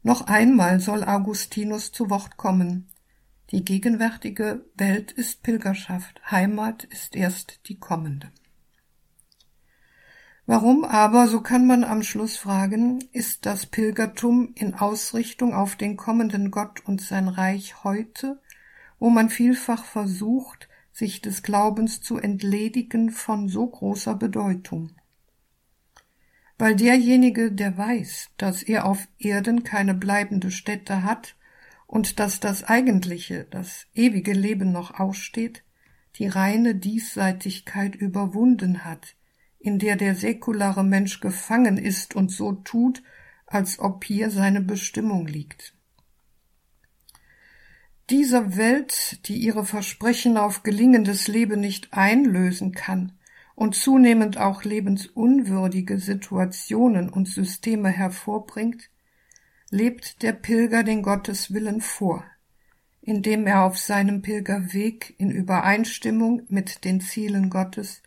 [0.03, 2.89] Noch einmal soll Augustinus zu Wort kommen.
[3.51, 8.31] Die gegenwärtige Welt ist Pilgerschaft, Heimat ist erst die kommende.
[10.47, 15.97] Warum aber, so kann man am Schluss fragen, ist das Pilgertum in Ausrichtung auf den
[15.97, 18.41] kommenden Gott und sein Reich heute,
[18.99, 24.91] wo man vielfach versucht, sich des Glaubens zu entledigen von so großer Bedeutung?
[26.61, 31.35] Weil derjenige, der weiß, dass er auf Erden keine bleibende Stätte hat
[31.87, 35.65] und dass das eigentliche, das ewige Leben noch aussteht,
[36.17, 39.17] die reine Diesseitigkeit überwunden hat,
[39.59, 43.03] in der der säkulare Mensch gefangen ist und so tut,
[43.47, 45.73] als ob hier seine Bestimmung liegt.
[48.11, 53.13] Dieser Welt, die ihre Versprechen auf gelingendes Leben nicht einlösen kann
[53.61, 58.89] und zunehmend auch lebensunwürdige Situationen und Systeme hervorbringt,
[59.69, 62.25] lebt der Pilger den Gotteswillen vor,
[63.03, 68.03] indem er auf seinem Pilgerweg in Übereinstimmung mit den Zielen Gottes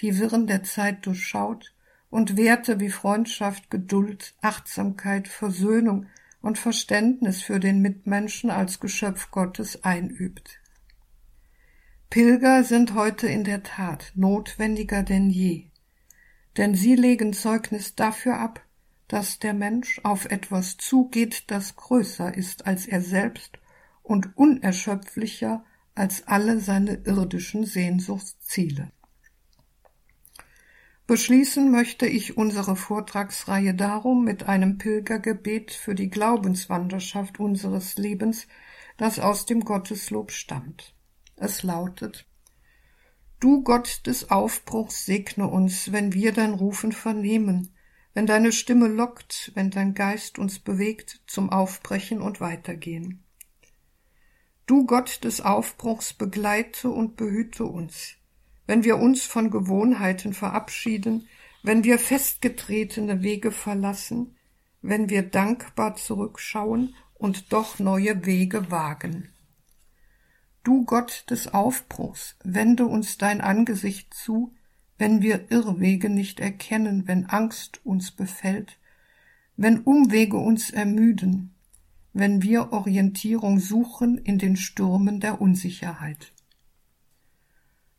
[0.00, 1.76] die Wirren der Zeit durchschaut
[2.10, 6.06] und Werte wie Freundschaft, Geduld, Achtsamkeit, Versöhnung
[6.42, 10.57] und Verständnis für den Mitmenschen als Geschöpf Gottes einübt.
[12.10, 15.66] Pilger sind heute in der Tat notwendiger denn je,
[16.56, 18.64] denn sie legen Zeugnis dafür ab,
[19.08, 23.58] dass der Mensch auf etwas zugeht, das größer ist als er selbst
[24.02, 28.90] und unerschöpflicher als alle seine irdischen Sehnsuchtsziele.
[31.06, 38.46] Beschließen möchte ich unsere Vortragsreihe darum mit einem Pilgergebet für die Glaubenswanderschaft unseres Lebens,
[38.96, 40.94] das aus dem Gotteslob stammt.
[41.40, 42.26] Es lautet
[43.40, 47.72] Du Gott des Aufbruchs segne uns, wenn wir dein Rufen vernehmen,
[48.12, 53.22] wenn deine Stimme lockt, wenn dein Geist uns bewegt zum Aufbrechen und Weitergehen.
[54.66, 58.16] Du Gott des Aufbruchs begleite und behüte uns,
[58.66, 61.28] wenn wir uns von Gewohnheiten verabschieden,
[61.62, 64.36] wenn wir festgetretene Wege verlassen,
[64.82, 69.32] wenn wir dankbar zurückschauen und doch neue Wege wagen.
[70.64, 74.52] Du Gott des Aufbruchs, wende uns dein Angesicht zu,
[74.98, 78.78] wenn wir Irrwege nicht erkennen, wenn Angst uns befällt,
[79.56, 81.54] wenn Umwege uns ermüden,
[82.12, 86.32] wenn wir Orientierung suchen in den Stürmen der Unsicherheit.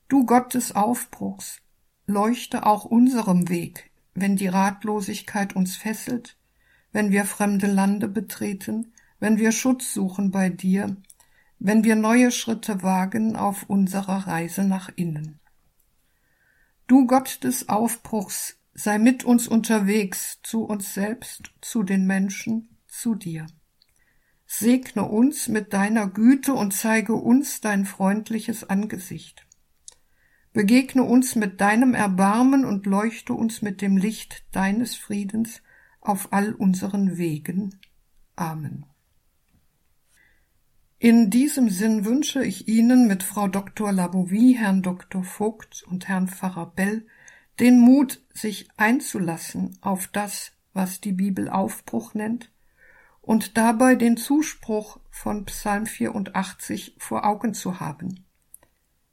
[0.07, 1.61] Du Gott des Aufbruchs,
[2.07, 6.37] leuchte auch unserem Weg, wenn die Ratlosigkeit uns fesselt,
[6.91, 10.97] wenn wir fremde Lande betreten, wenn wir Schutz suchen bei dir,
[11.59, 15.39] wenn wir neue Schritte wagen auf unserer Reise nach innen.
[16.87, 23.13] Du Gott des Aufbruchs, sei mit uns unterwegs, zu uns selbst, zu den Menschen, zu
[23.13, 23.45] dir.
[24.45, 29.45] Segne uns mit deiner Güte und zeige uns dein freundliches Angesicht.
[30.53, 35.61] Begegne uns mit deinem Erbarmen und leuchte uns mit dem Licht deines Friedens
[36.01, 37.79] auf all unseren Wegen.
[38.35, 38.88] Amen.
[41.01, 43.93] In diesem Sinn wünsche ich Ihnen mit Frau Dr.
[43.93, 45.23] Labovie, Herrn Dr.
[45.23, 47.07] Vogt und Herrn Pfarrer Bell
[47.61, 52.51] den Mut, sich einzulassen auf das, was die Bibel Aufbruch nennt,
[53.21, 58.25] und dabei den Zuspruch von Psalm 84 vor Augen zu haben.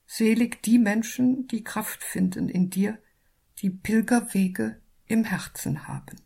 [0.06, 2.98] Selig die Menschen, die Kraft finden in dir,
[3.62, 6.16] die Pilgerwege im Herzen haben.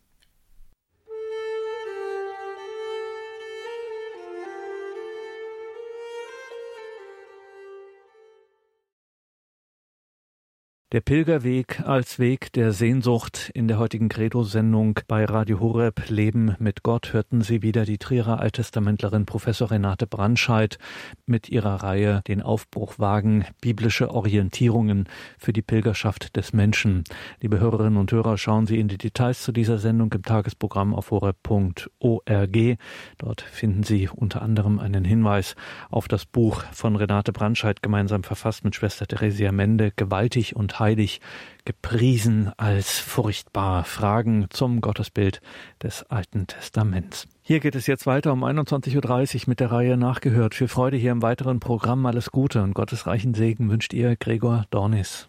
[10.92, 16.82] Der Pilgerweg als Weg der Sehnsucht in der heutigen Credo-Sendung bei Radio Horeb Leben mit
[16.82, 20.78] Gott hörten Sie wieder die Trierer Alttestamentlerin Professor Renate Brandscheid
[21.26, 27.04] mit ihrer Reihe Den Aufbruch wagen, biblische Orientierungen für die Pilgerschaft des Menschen.
[27.40, 31.12] Liebe Hörerinnen und Hörer, schauen Sie in die Details zu dieser Sendung im Tagesprogramm auf
[31.12, 32.78] horeb.org.
[33.18, 35.54] Dort finden Sie unter anderem einen Hinweis
[35.88, 41.20] auf das Buch von Renate Brandscheid gemeinsam verfasst mit Schwester Theresia Mende, Gewaltig und heilig
[41.64, 43.84] gepriesen als furchtbar.
[43.84, 45.40] Fragen zum Gottesbild
[45.82, 47.28] des Alten Testaments.
[47.42, 50.54] Hier geht es jetzt weiter um 21.30 Uhr mit der Reihe Nachgehört.
[50.54, 52.04] Viel Freude hier im weiteren Programm.
[52.06, 55.28] Alles Gute und Gottes reichen Segen wünscht ihr Gregor Dornis.